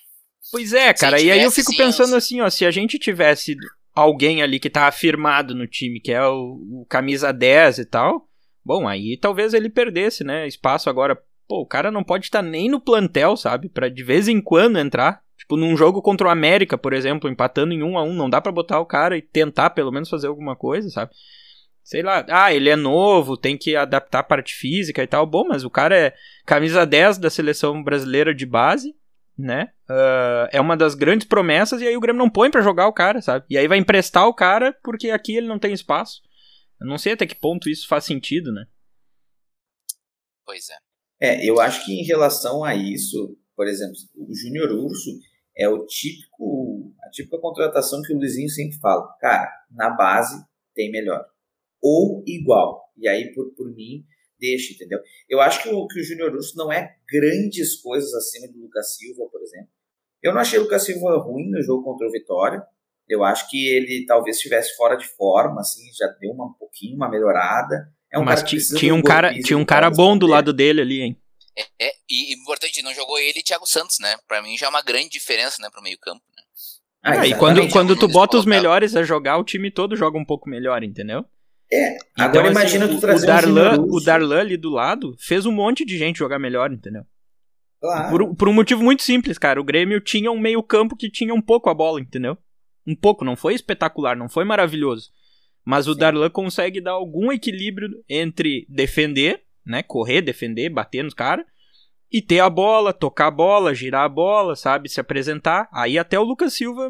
[0.50, 3.56] Pois é, cara, e aí eu fico pensando assim, ó, se a gente tivesse
[3.96, 8.28] alguém ali que tá afirmado no time, que é o, o, camisa 10 e tal,
[8.62, 11.18] bom, aí talvez ele perdesse, né, espaço agora.
[11.48, 13.68] Pô, o cara não pode estar tá nem no plantel, sabe?
[13.68, 15.22] Pra de vez em quando entrar.
[15.38, 18.40] Tipo, num jogo contra o América, por exemplo, empatando em 1 a 1 não dá
[18.40, 21.12] para botar o cara e tentar pelo menos fazer alguma coisa, sabe?
[21.84, 25.24] Sei lá, ah, ele é novo, tem que adaptar a parte física e tal.
[25.24, 28.92] Bom, mas o cara é camisa 10 da seleção brasileira de base
[29.38, 29.72] né?
[29.88, 32.92] Uh, é uma das grandes promessas e aí o Grêmio não põe para jogar o
[32.92, 33.44] cara, sabe?
[33.50, 36.22] E aí vai emprestar o cara porque aqui ele não tem espaço.
[36.80, 38.66] Eu não sei até que ponto isso faz sentido, né?
[40.44, 40.76] Pois é.
[41.18, 45.10] É, eu acho que em relação a isso, por exemplo, o Júnior Urso
[45.56, 49.14] é o típico, a típica contratação que o Luizinho sempre fala.
[49.18, 51.24] Cara, na base tem melhor.
[51.82, 52.92] Ou igual.
[52.98, 54.04] E aí, por, por mim,
[54.38, 54.98] deixa, entendeu?
[55.28, 58.96] Eu acho que o, que o Júnior Urso não é grandes coisas acima do Lucas
[58.96, 59.68] Silva, por exemplo.
[60.22, 62.62] Eu não achei o Lucas Silva ruim no jogo contra o Vitória.
[63.08, 66.96] Eu acho que ele talvez estivesse fora de forma, assim, já deu uma, um pouquinho
[66.96, 67.88] uma melhorada.
[68.12, 71.22] É um Mas tinha um cara, tinha um cara bom do lado dele ali, hein?
[71.56, 74.16] É, é, e importante, não jogou ele e Thiago Santos, né?
[74.28, 76.22] Pra mim já é uma grande diferença, né, pro meio campo.
[76.36, 76.42] Né?
[77.02, 80.18] Ah, ah e quando, quando tu bota os melhores a jogar, o time todo joga
[80.18, 81.24] um pouco melhor, entendeu?
[81.72, 85.16] É, então, agora assim, imagina tu trazer o Darlan, um o Darlan ali do lado
[85.18, 87.04] fez um monte de gente jogar melhor, entendeu?
[87.80, 88.10] Claro.
[88.10, 89.60] Por, por um motivo muito simples, cara.
[89.60, 92.38] O Grêmio tinha um meio campo que tinha um pouco a bola, entendeu?
[92.86, 95.10] Um pouco, não foi espetacular, não foi maravilhoso.
[95.64, 95.98] Mas o Sim.
[95.98, 99.82] Darlan consegue dar algum equilíbrio entre defender, né?
[99.82, 101.44] Correr, defender, bater nos caras.
[102.10, 104.88] E ter a bola, tocar a bola, girar a bola, sabe?
[104.88, 105.68] Se apresentar.
[105.72, 106.88] Aí até o Lucas Silva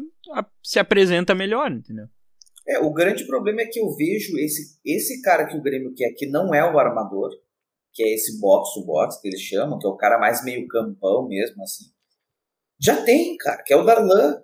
[0.61, 2.05] se apresenta melhor, entendeu?
[2.67, 6.11] É, o grande problema é que eu vejo esse, esse cara que o Grêmio quer,
[6.11, 7.29] que não é o armador,
[7.93, 11.63] que é esse box-to-box que eles chamam, que é o cara mais meio campão mesmo,
[11.63, 11.85] assim.
[12.79, 14.35] Já tem, cara, que é o Darlan.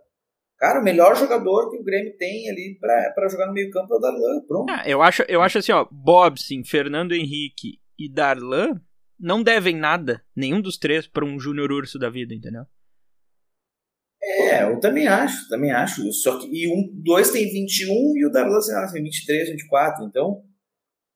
[0.58, 4.00] Cara, o melhor jogador que o Grêmio tem ali para jogar no meio-campo é o
[4.00, 4.42] Darlan.
[4.48, 4.72] Pronto.
[4.72, 8.82] Ah, eu, acho, eu acho assim, ó, Bobson, Fernando Henrique e Darlan
[9.20, 12.64] não devem nada, nenhum dos três, para um Júnior Urso da vida, entendeu?
[14.26, 16.12] É, eu também acho, também acho.
[16.14, 20.06] Só que, e um, dois tem 21 e o Darlan, lá, tem 23, 24.
[20.06, 20.42] Então,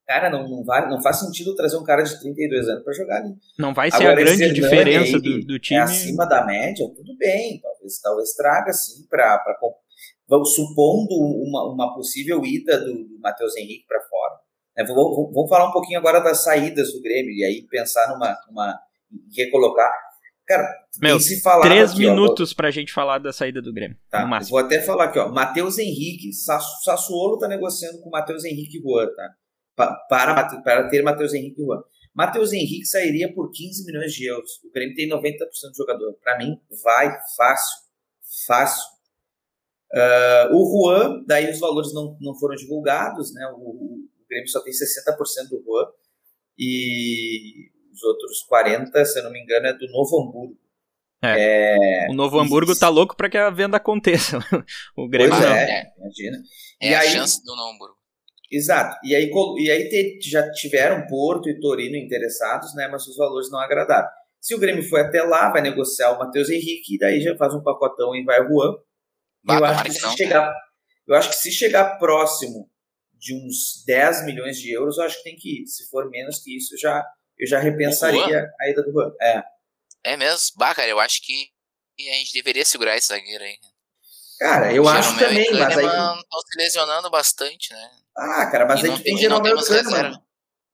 [0.05, 3.18] cara, não, não, vai, não faz sentido trazer um cara de 32 anos para jogar
[3.18, 3.34] ali.
[3.58, 5.80] Não vai ser Agora, a grande diferença do, do, time.
[5.80, 7.62] É acima da média, tudo bem.
[7.62, 9.41] Talvez, talvez traga, sim, para.
[10.43, 14.36] Supondo uma, uma possível ida do, do Matheus Henrique para fora.
[14.78, 18.38] É, vamos, vamos falar um pouquinho agora das saídas do Grêmio e aí pensar numa.
[18.49, 18.78] numa
[19.34, 20.07] recolocar
[20.48, 20.66] Cara,
[21.02, 23.98] Meu, se falar três aqui, minutos ó, pra gente falar da saída do Grêmio.
[24.10, 25.30] Tá, vou até falar aqui, ó.
[25.30, 29.98] Matheus Henrique, Sassuolo tá negociando com Matheus Henrique e Juan, tá?
[30.08, 31.84] Para, para ter Matheus Henrique e Juan.
[32.16, 34.50] Matheus Henrique sairia por 15 milhões de euros.
[34.64, 36.14] O Grêmio tem 90% do jogador.
[36.24, 37.82] Para mim, vai fácil.
[38.48, 38.84] Fácil.
[39.93, 43.45] Uh, o Juan, daí os valores não, não foram divulgados, né?
[43.54, 45.88] O, o, o Grêmio só tem 60% do Juan.
[46.58, 50.58] E os outros 40, se eu não me engano, é do Novo Hamburgo.
[51.22, 52.06] É.
[52.06, 52.12] é...
[52.12, 54.38] O Novo Hamburgo tá louco para que a venda aconteça.
[54.95, 55.56] o Grêmio pois não.
[55.56, 56.38] É, imagina.
[56.80, 57.98] É e a aí, chance do Novo Hamburgo.
[58.52, 58.95] Exato.
[59.04, 62.88] E aí, e aí te, já tiveram Porto e Torino interessados, né?
[62.88, 64.08] Mas os valores não agradaram.
[64.39, 67.54] Se o Grêmio for até lá, vai negociar o Matheus Henrique, e daí já faz
[67.54, 68.76] um pacotão e vai Juan.
[69.50, 70.54] eu acho que, se chegar,
[71.08, 72.70] eu acho que se chegar próximo
[73.14, 75.68] de uns 10 milhões de euros, eu acho que tem que ir.
[75.68, 77.04] Se for menos que isso, já,
[77.40, 79.12] eu já repensaria a ida do Juan.
[79.22, 79.44] É.
[80.04, 80.56] É mesmo?
[80.58, 81.50] Bah, cara, eu acho que
[82.00, 83.56] a gente deveria segurar esse zagueiro aí.
[84.40, 85.86] Cara, eu acho também, mas aí...
[85.86, 87.90] Estão se lesionando bastante, né?
[88.16, 90.20] Ah, cara, mas e aí tu tem Jeromel Kahneman.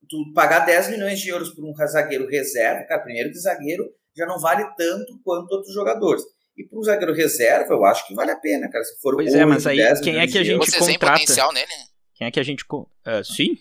[0.09, 4.25] Tu pagar 10 milhões de euros por um zagueiro reserva, cara, primeiro que zagueiro já
[4.25, 6.23] não vale tanto quanto outros jogadores.
[6.57, 8.83] E para um zagueiro reserva, eu acho que vale a pena, cara.
[8.83, 11.19] Se for pois 8, é, mas aí quem é que a gente contrata?
[11.19, 11.85] potencial nele, né?
[12.13, 12.63] Quem é que a gente.
[12.71, 13.57] Uh, sim?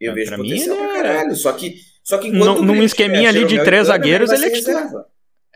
[0.00, 1.36] Eu vejo pra potencial mim, pra caralho.
[1.36, 4.90] Só que só que enquanto num, num esqueminha ali de três zagueiros, ele é titular.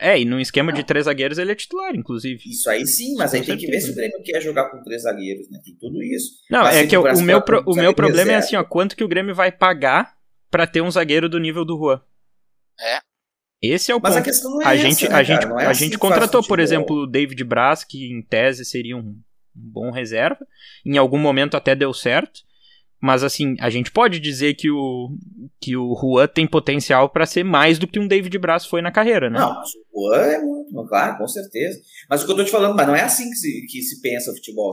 [0.01, 2.41] É, e num esquema de três zagueiros ele é titular, inclusive.
[2.49, 5.03] Isso aí sim, mas aí tem que ver se o Grêmio quer jogar com três
[5.03, 5.59] zagueiros, né?
[5.63, 6.39] Tem tudo isso.
[6.49, 8.43] Não, mas é que o, o meu, pro, o meu problema reserva.
[8.43, 10.15] é assim, ó, quanto que o Grêmio vai pagar
[10.49, 12.01] para ter um zagueiro do nível do Juan?
[12.79, 12.99] É.
[13.61, 14.21] Esse é o mas ponto.
[14.21, 16.41] a questão não é a essa, gente, né, a gente, é a assim gente contratou,
[16.41, 19.21] por exemplo, o David Braz, que em tese seria um, um
[19.53, 20.47] bom reserva.
[20.85, 22.39] Em algum momento até deu certo.
[23.01, 25.09] Mas assim, a gente pode dizer que o
[25.59, 28.91] que o Juan tem potencial para ser mais do que um David Braz foi na
[28.91, 29.39] carreira, né?
[29.39, 31.79] Não, mas o Juan é muito, claro, com certeza.
[32.09, 34.01] Mas o que eu tô te falando, mas não é assim que se, que se
[34.01, 34.71] pensa o futebol.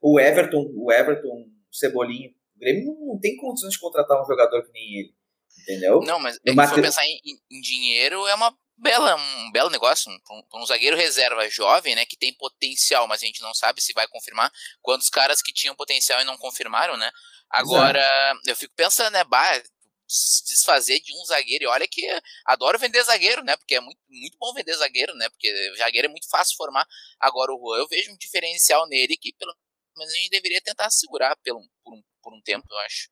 [0.00, 4.72] O Everton, o Everton, Cebolinha, o Grêmio não, tem condições de contratar um jogador que
[4.72, 5.14] nem ele.
[5.62, 6.00] Entendeu?
[6.00, 7.20] Não, mas é se for pensar em,
[7.50, 10.12] em, dinheiro, é uma bela, um belo negócio.
[10.30, 12.04] Um, um, zagueiro reserva jovem, né?
[12.04, 14.52] Que tem potencial, mas a gente não sabe se vai confirmar.
[14.82, 17.10] Quantos caras que tinham potencial e não confirmaram, né?
[17.50, 18.40] Agora, Exato.
[18.48, 19.62] eu fico pensando, né, bah,
[20.06, 21.64] desfazer de um zagueiro.
[21.64, 22.02] E olha que
[22.46, 23.56] adoro vender zagueiro, né?
[23.56, 25.28] Porque é muito, muito bom vender zagueiro, né?
[25.28, 26.86] Porque zagueiro é muito fácil formar.
[27.20, 29.54] Agora o Juan, eu vejo um diferencial nele que pelo
[29.96, 33.08] menos a gente deveria tentar segurar pelo, por, um, por um tempo, eu acho.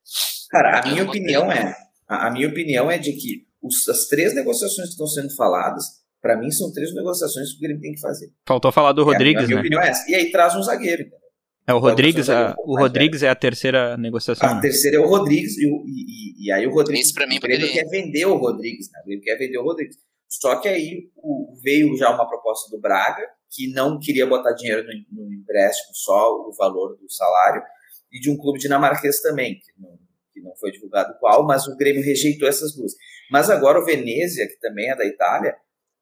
[0.51, 1.61] Cara, a minha opinião tempo.
[1.61, 1.93] é.
[2.09, 5.85] A, minha opinião é de que os, as três negociações que estão sendo faladas,
[6.21, 8.31] para mim, são três negociações que o Grêmio tem que fazer.
[8.47, 9.79] Faltou falar do Rodrigues, minha, a minha né?
[9.79, 10.11] Opinião é essa.
[10.11, 11.19] E aí traz um zagueiro, então.
[11.67, 14.49] É o Rodrigues, a, o Rodrigues é a terceira negociação.
[14.49, 17.07] A terceira é o Rodrigues e, e, e aí o Rodrigues.
[17.07, 19.01] Isso pra mim, o Grêmio quer vender o Rodrigues, né?
[19.01, 19.97] O Grêmio quer vender o Rodrigues.
[20.29, 24.83] Só que aí o, veio já uma proposta do Braga, que não queria botar dinheiro
[24.83, 27.63] no, no, empréstimo, só o valor do salário,
[28.11, 29.99] e de um clube dinamarquês também, que não,
[30.33, 32.93] que não foi divulgado qual, mas o Grêmio rejeitou essas duas.
[33.31, 35.55] Mas agora o Venezia, que também é da Itália,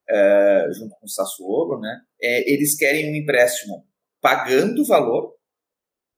[0.09, 2.01] é, junto com o Sassuolo, né?
[2.21, 3.85] É, eles querem um empréstimo
[4.21, 5.33] pagando o valor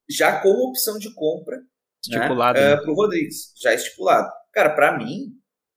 [0.09, 1.57] já com opção de compra
[2.01, 4.29] estipulado né, uh, para o Rodrigues, já estipulado.
[4.51, 5.31] Cara, para mim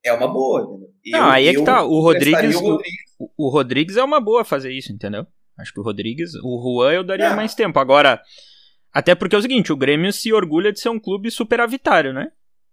[0.05, 0.89] é uma boa, entendeu?
[1.07, 1.83] Não, eu, aí é que tá.
[1.85, 5.27] O Rodrigues, o Rodrigues, o, o Rodrigues é uma boa fazer isso, entendeu?
[5.59, 7.79] Acho que o Rodrigues, o Juan eu daria mais tempo.
[7.79, 8.21] Agora,
[8.93, 12.31] até porque é o seguinte, o Grêmio se orgulha de ser um clube superavitário, né?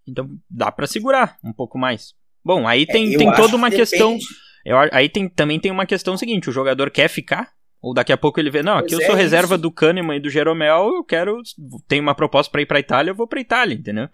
[0.08, 2.14] Então dá para segurar um pouco mais.
[2.44, 4.18] Bom, aí tem, é, tem toda uma que questão.
[4.66, 7.54] Eu, aí tem, também tem uma questão seguinte: o jogador quer ficar
[7.84, 9.62] ou daqui a pouco ele vê, não, aqui pois eu sou é reserva isso.
[9.62, 11.42] do Kahneman e do Jeromel, eu quero,
[11.86, 14.08] tem uma proposta para ir para Itália, eu vou para Itália, entendeu?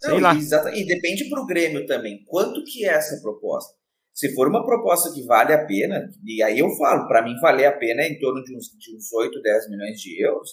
[0.00, 0.34] Sei não, lá.
[0.34, 0.80] Exatamente.
[0.80, 2.24] E depende pro Grêmio também.
[2.24, 3.74] Quanto que é essa proposta?
[4.14, 7.66] Se for uma proposta que vale a pena, e aí eu falo, para mim valer
[7.66, 10.52] a pena é em torno de uns, de uns 8, 10 milhões de euros,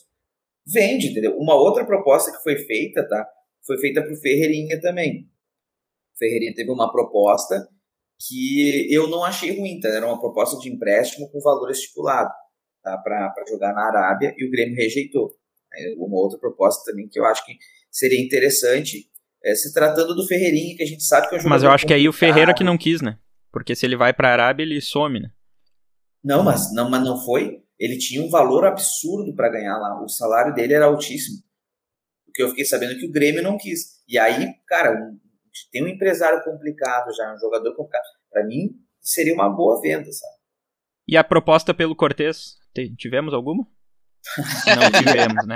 [0.67, 1.37] vende, entendeu?
[1.37, 3.25] Uma outra proposta que foi feita, tá?
[3.65, 5.29] Foi feita pro Ferreirinha também.
[6.13, 7.65] O Ferreirinha teve uma proposta
[8.27, 9.87] que eu não achei ruim, tá?
[9.87, 12.40] Era uma proposta de empréstimo com valor estipulado.
[12.81, 15.31] Tá, para jogar na Arábia e o Grêmio rejeitou.
[15.73, 17.53] É uma outra proposta também que eu acho que
[17.89, 19.09] seria interessante,
[19.43, 21.71] é, se tratando do Ferreirinha, que a gente sabe que é um jogador Mas eu
[21.71, 23.17] acho que aí o Ferreira que não quis, né?
[23.51, 25.31] Porque se ele vai para a Arábia, ele some, né?
[26.23, 27.63] Não, mas não, mas não foi.
[27.79, 30.01] Ele tinha um valor absurdo para ganhar lá.
[30.03, 31.37] O salário dele era altíssimo.
[32.25, 34.01] Porque eu fiquei sabendo que o Grêmio não quis.
[34.07, 35.19] E aí, cara, um,
[35.71, 38.03] tem um empresário complicado já, um jogador complicado.
[38.31, 38.69] Para mim,
[39.01, 40.35] seria uma boa venda, sabe?
[41.07, 42.60] E a proposta pelo Cortez?
[42.97, 43.65] Tivemos alguma?
[44.67, 45.55] Não tivemos, né?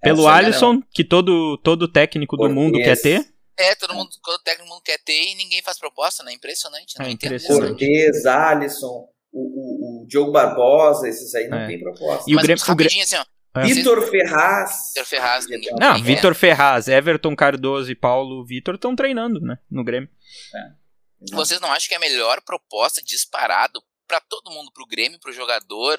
[0.00, 3.26] Pelo Alisson, que todo, todo técnico do mundo quer ter.
[3.58, 6.32] É, todo mundo, todo técnico do mundo quer ter e ninguém faz proposta, né?
[6.32, 7.08] Impressionante, né?
[7.08, 7.68] É impressionante.
[7.70, 11.66] Cortez, Alisson, o, o, o Diogo Barbosa, esses aí não é.
[11.66, 12.24] tem proposta.
[12.30, 13.24] E Mas, o Grêmio, rapidinho assim, ó.
[13.58, 13.64] É.
[13.64, 14.70] Vitor Ferraz.
[14.88, 15.74] Vitor Ferraz, ninguém.
[15.80, 19.58] Não, Vitor Ferraz, Everton Cardoso e Paulo Vitor estão treinando, né?
[19.70, 20.10] No Grêmio.
[20.54, 20.86] É.
[21.32, 25.32] Vocês não acham que é a melhor proposta disparado para todo mundo, pro Grêmio, pro
[25.32, 25.98] jogador,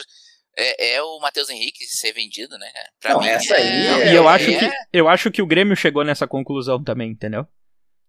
[0.58, 2.72] é, é, o Matheus Henrique ser vendido, né?
[3.00, 5.46] Pra não, mim essa é, aí é, E eu acho, que, eu acho que o
[5.46, 7.48] Grêmio chegou nessa conclusão também, entendeu?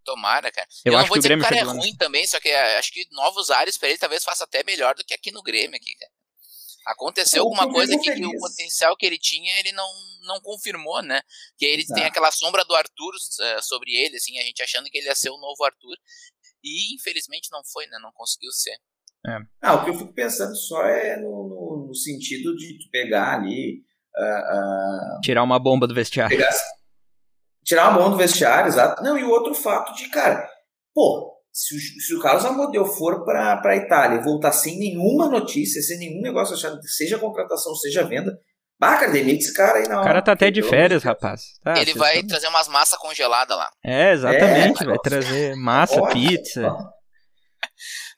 [0.02, 0.66] Tomara, cara.
[0.82, 2.48] Eu, eu acho não vou que dizer que o cara é ruim também, só que
[2.48, 5.42] é, acho que novos ares para ele talvez faça até melhor do que aqui no
[5.42, 6.10] Grêmio, aqui, cara.
[6.86, 9.90] Aconteceu alguma coisa que, que, o potencial que ele tinha, ele não,
[10.22, 11.20] não confirmou, né?
[11.58, 12.00] Que ele Exato.
[12.00, 15.14] tem aquela sombra do Arthur uh, sobre ele, assim, a gente achando que ele ia
[15.14, 15.96] ser o novo Arthur.
[16.64, 17.98] E infelizmente não foi, né?
[18.00, 18.78] Não conseguiu ser.
[19.26, 19.38] É.
[19.60, 23.82] Ah, o que eu fico pensando só é no, no, no sentido de pegar ali.
[24.16, 26.36] Uh, uh, tirar uma bomba do vestiário.
[26.36, 26.50] Pegar,
[27.64, 29.02] tirar uma bomba do vestiário, exato.
[29.02, 30.48] Não, e o outro fato de, cara,
[30.94, 35.28] pô, se o, se o Carlos Amodeu for para a Itália e voltar sem nenhuma
[35.28, 38.38] notícia, sem nenhum negócio achado, seja contratação, seja venda,
[38.80, 40.02] Baca, demite esse cara aí na hora.
[40.02, 41.58] O cara tá até de férias, rapaz.
[41.64, 43.70] Tá, ele vai trazer umas massas congeladas lá.
[43.84, 44.84] É, exatamente.
[44.84, 46.72] É, vai trazer massa, pizza.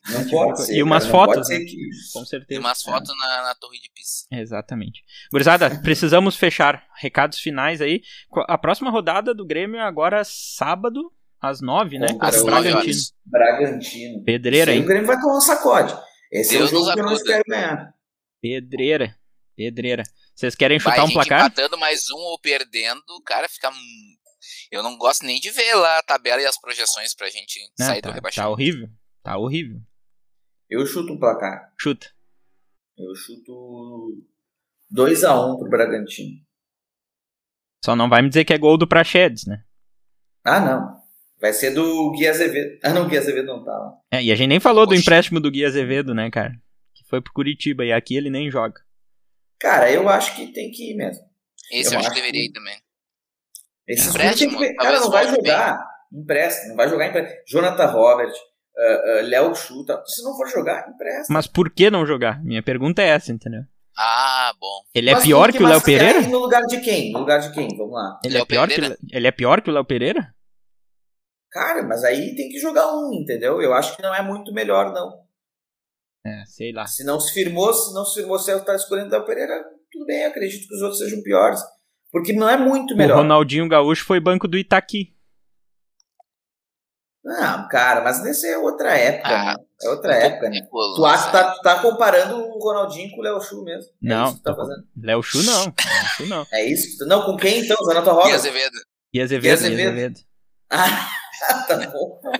[0.09, 1.59] Não pode ser, E umas cara, fotos, né?
[1.59, 1.77] que...
[2.11, 2.59] com certeza.
[2.59, 3.13] E umas fotos é.
[3.13, 4.25] na, na, torre de pizza.
[4.31, 5.03] Exatamente.
[5.31, 6.85] Gurizada, precisamos fechar.
[6.97, 8.01] Recados finais aí.
[8.47, 12.07] A próxima rodada do Grêmio é agora sábado, às nove, né?
[12.19, 12.99] Às Bragantino.
[13.25, 14.23] Bragantino.
[14.23, 14.81] Pedreira, hein?
[14.81, 15.95] O Grêmio vai tomar um sacode.
[16.31, 17.93] Esse Deus é o jogo que eu não espero ganhar.
[18.41, 19.15] Pedreira.
[19.55, 20.03] Pedreira.
[20.35, 21.41] Vocês querem chutar vai, um placar?
[21.41, 23.71] empatando mais um ou perdendo, cara, fica...
[24.71, 27.85] Eu não gosto nem de ver lá a tabela e as projeções pra gente não,
[27.85, 28.47] sair tá, do rebaixamento.
[28.47, 28.89] Tá horrível.
[29.21, 29.79] Tá horrível.
[30.71, 31.73] Eu chuto um placar.
[31.77, 32.07] Chuta.
[32.97, 34.23] Eu chuto
[34.95, 36.39] 2x1 um pro Bragantino.
[37.83, 39.65] Só não vai me dizer que é gol do Prachedes, né?
[40.45, 41.01] Ah, não.
[41.41, 42.79] Vai ser do Gui Azevedo.
[42.83, 43.97] Ah, não, o Gui Azevedo não tá lá.
[44.11, 44.95] É, e a gente nem falou Poxa.
[44.95, 46.53] do empréstimo do Gui Azevedo, né, cara?
[46.95, 48.79] Que foi pro Curitiba e aqui ele nem joga.
[49.59, 51.23] Cara, eu acho que tem que ir mesmo.
[51.69, 52.79] Esse eu, eu acho que deveria ir também.
[53.85, 54.75] Esse empréstimo, tem que...
[54.75, 55.85] Cara, não vai jogar.
[56.13, 57.41] Empresta, não vai jogar empréstimo.
[57.47, 58.33] Jonathan Robert,
[58.77, 60.01] uh, uh, Léo Chuta.
[60.05, 61.33] Se não for jogar, empresta.
[61.33, 62.43] Mas por que não jogar?
[62.43, 63.61] Minha pergunta é essa, entendeu?
[63.97, 64.83] Ah, bom.
[64.95, 66.21] Ele é mas pior que, que o Léo Pereira?
[66.21, 67.11] No lugar de quem?
[67.11, 67.67] No lugar de quem?
[67.77, 68.19] Vamos lá.
[68.23, 70.33] Ele, é pior, que, ele é pior que o Léo Pereira?
[71.51, 73.61] Cara, mas aí tem que jogar um, entendeu?
[73.61, 75.11] Eu acho que não é muito melhor, não.
[76.25, 76.87] É, sei lá.
[76.87, 79.61] Se não se firmou, se não se firmou, se tá escolhendo o Léo Pereira,
[79.91, 81.59] tudo bem, acredito que os outros sejam piores.
[82.11, 83.15] Porque não é muito melhor.
[83.15, 85.15] O Ronaldinho Gaúcho foi banco do Itaqui.
[87.23, 89.55] Não, cara, mas nessa é outra época, ah, né?
[89.83, 90.59] É outra época, né?
[90.69, 93.91] Tu acha que tá, tá comparando o Ronaldinho com o Léo Chu mesmo?
[94.03, 94.35] É não.
[94.37, 94.83] tá fazendo.
[94.99, 95.65] Léo Chu não.
[95.65, 96.47] Léo Chu não.
[96.51, 97.05] é isso?
[97.05, 97.77] Não, com quem então?
[97.85, 98.29] Zanato Rosa?
[98.29, 98.77] E Azevedo.
[99.13, 99.45] E Azevedo.
[99.45, 99.87] E Azevedo.
[99.89, 100.19] Azevedo.
[101.43, 102.19] Ah, tá bom.
[102.21, 102.37] Tá bom.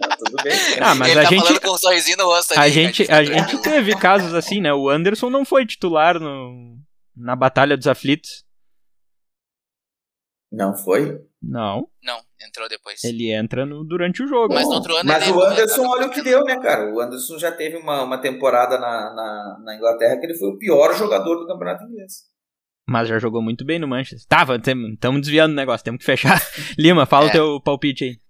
[0.00, 0.52] Não, tudo bem.
[0.80, 3.62] Ah, mas Ele a tá gente, com um sorrisinho no rosto a gente, a gente
[3.62, 4.74] teve casos assim, né?
[4.74, 6.76] O Anderson não foi titular no,
[7.16, 8.44] na Batalha dos Aflitos.
[10.50, 11.20] Não foi?
[11.40, 11.88] Não.
[12.02, 13.02] Não, entrou depois.
[13.04, 14.54] Ele entra no, durante o jogo.
[14.54, 16.92] Mas no outro ano Mas o Anderson, olha o que deu, né, cara?
[16.92, 20.58] O Anderson já teve uma, uma temporada na, na, na Inglaterra que ele foi o
[20.58, 22.30] pior jogador do campeonato inglês.
[22.86, 24.26] Mas já jogou muito bem no Manchester.
[24.28, 26.40] Tava, estamos desviando o negócio, temos que fechar.
[26.78, 27.28] Lima, fala é.
[27.28, 28.20] o teu palpite aí.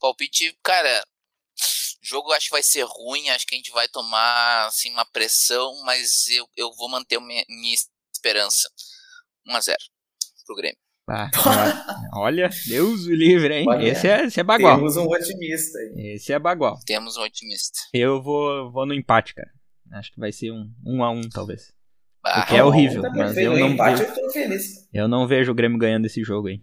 [0.00, 1.02] Palpite, cara,
[2.02, 5.72] jogo acho que vai ser ruim, acho que a gente vai tomar assim, uma pressão,
[5.84, 7.74] mas eu, eu vou manter minha, minha
[8.12, 8.68] esperança.
[9.48, 9.74] 1x0
[10.46, 10.78] pro Grêmio.
[11.06, 11.30] Ah,
[12.14, 13.66] olha, Deus o livre, hein?
[13.68, 14.76] Olha, esse, é, esse é bagual.
[14.76, 16.14] Temos um otimista aí.
[16.14, 16.78] Esse é bagual.
[16.86, 17.78] Temos um otimista.
[17.92, 19.50] Eu vou, vou no empate, cara.
[19.92, 21.74] Acho que vai ser um 1 um a 1 um, talvez.
[22.24, 23.02] Ah, o que é horrível.
[23.02, 24.88] Tá mas eu não, empate, vejo, eu, feliz.
[24.94, 26.62] eu não vejo o Grêmio ganhando esse jogo aí.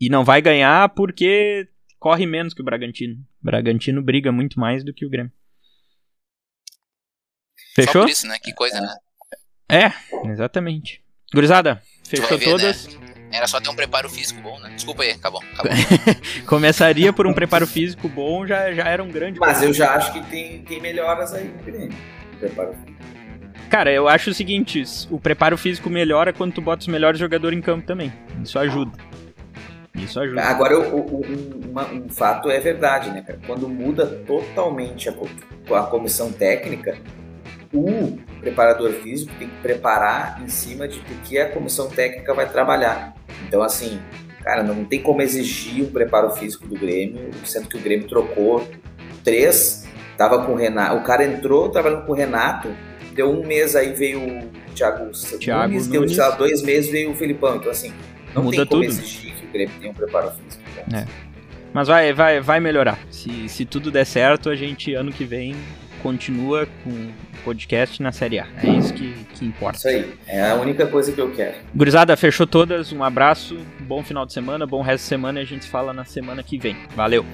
[0.00, 1.68] E não vai ganhar porque
[2.00, 3.14] corre menos que o Bragantino.
[3.40, 5.32] O Bragantino briga muito mais do que o Grêmio.
[7.76, 7.92] Fechou?
[7.92, 8.36] Só por isso, né?
[8.40, 8.96] Que coisa, né?
[9.70, 9.92] É,
[10.28, 11.02] exatamente.
[11.32, 12.88] Gurizada, fechou ver, todas.
[12.88, 13.11] Né?
[13.32, 14.70] Era só ter um preparo físico bom, né?
[14.74, 15.42] Desculpa aí, acabou.
[15.54, 15.72] acabou.
[16.46, 19.40] Começaria por um preparo físico bom, já, já era um grande.
[19.40, 21.50] Mas eu já acho que tem, tem melhoras aí.
[22.38, 22.92] Preparo físico.
[23.70, 27.58] Cara, eu acho o seguinte, o preparo físico melhora quando tu bota os melhores jogadores
[27.58, 28.12] em campo também.
[28.44, 28.92] Isso ajuda.
[29.94, 30.42] Isso ajuda.
[30.42, 33.38] Agora, o, o, um, um, fato é verdade, né, cara?
[33.46, 35.12] Quando muda totalmente a,
[35.78, 36.98] a comissão técnica,
[37.72, 42.48] o preparador físico tem que preparar em cima de do que a comissão técnica vai
[42.48, 43.14] trabalhar.
[43.46, 43.98] Então, assim,
[44.42, 48.68] cara, não tem como exigir o preparo físico do Grêmio, sendo que o Grêmio trocou
[49.24, 52.68] três, tava com o Renato, o cara entrou trabalhando com o Renato,
[53.14, 57.14] deu um mês aí veio o Thiago, Thiago Nunes, deu lá, dois meses veio o
[57.14, 57.92] Filipão, então assim,
[58.34, 58.92] não Muda tem como tudo.
[58.92, 60.62] exigir que o Grêmio tenha um preparo físico.
[60.94, 61.06] É.
[61.72, 62.98] Mas vai, vai, vai melhorar.
[63.10, 65.56] Se, se tudo der certo, a gente ano que vem
[66.02, 67.12] continua com o
[67.44, 68.46] podcast na Série A.
[68.62, 69.78] É isso que, que importa.
[69.78, 70.12] Isso aí.
[70.26, 71.56] É a única coisa que eu quero.
[71.74, 72.92] Gurizada, fechou todas.
[72.92, 75.92] Um abraço, bom final de semana, bom resto de semana e a gente se fala
[75.92, 76.76] na semana que vem.
[76.94, 77.24] Valeu!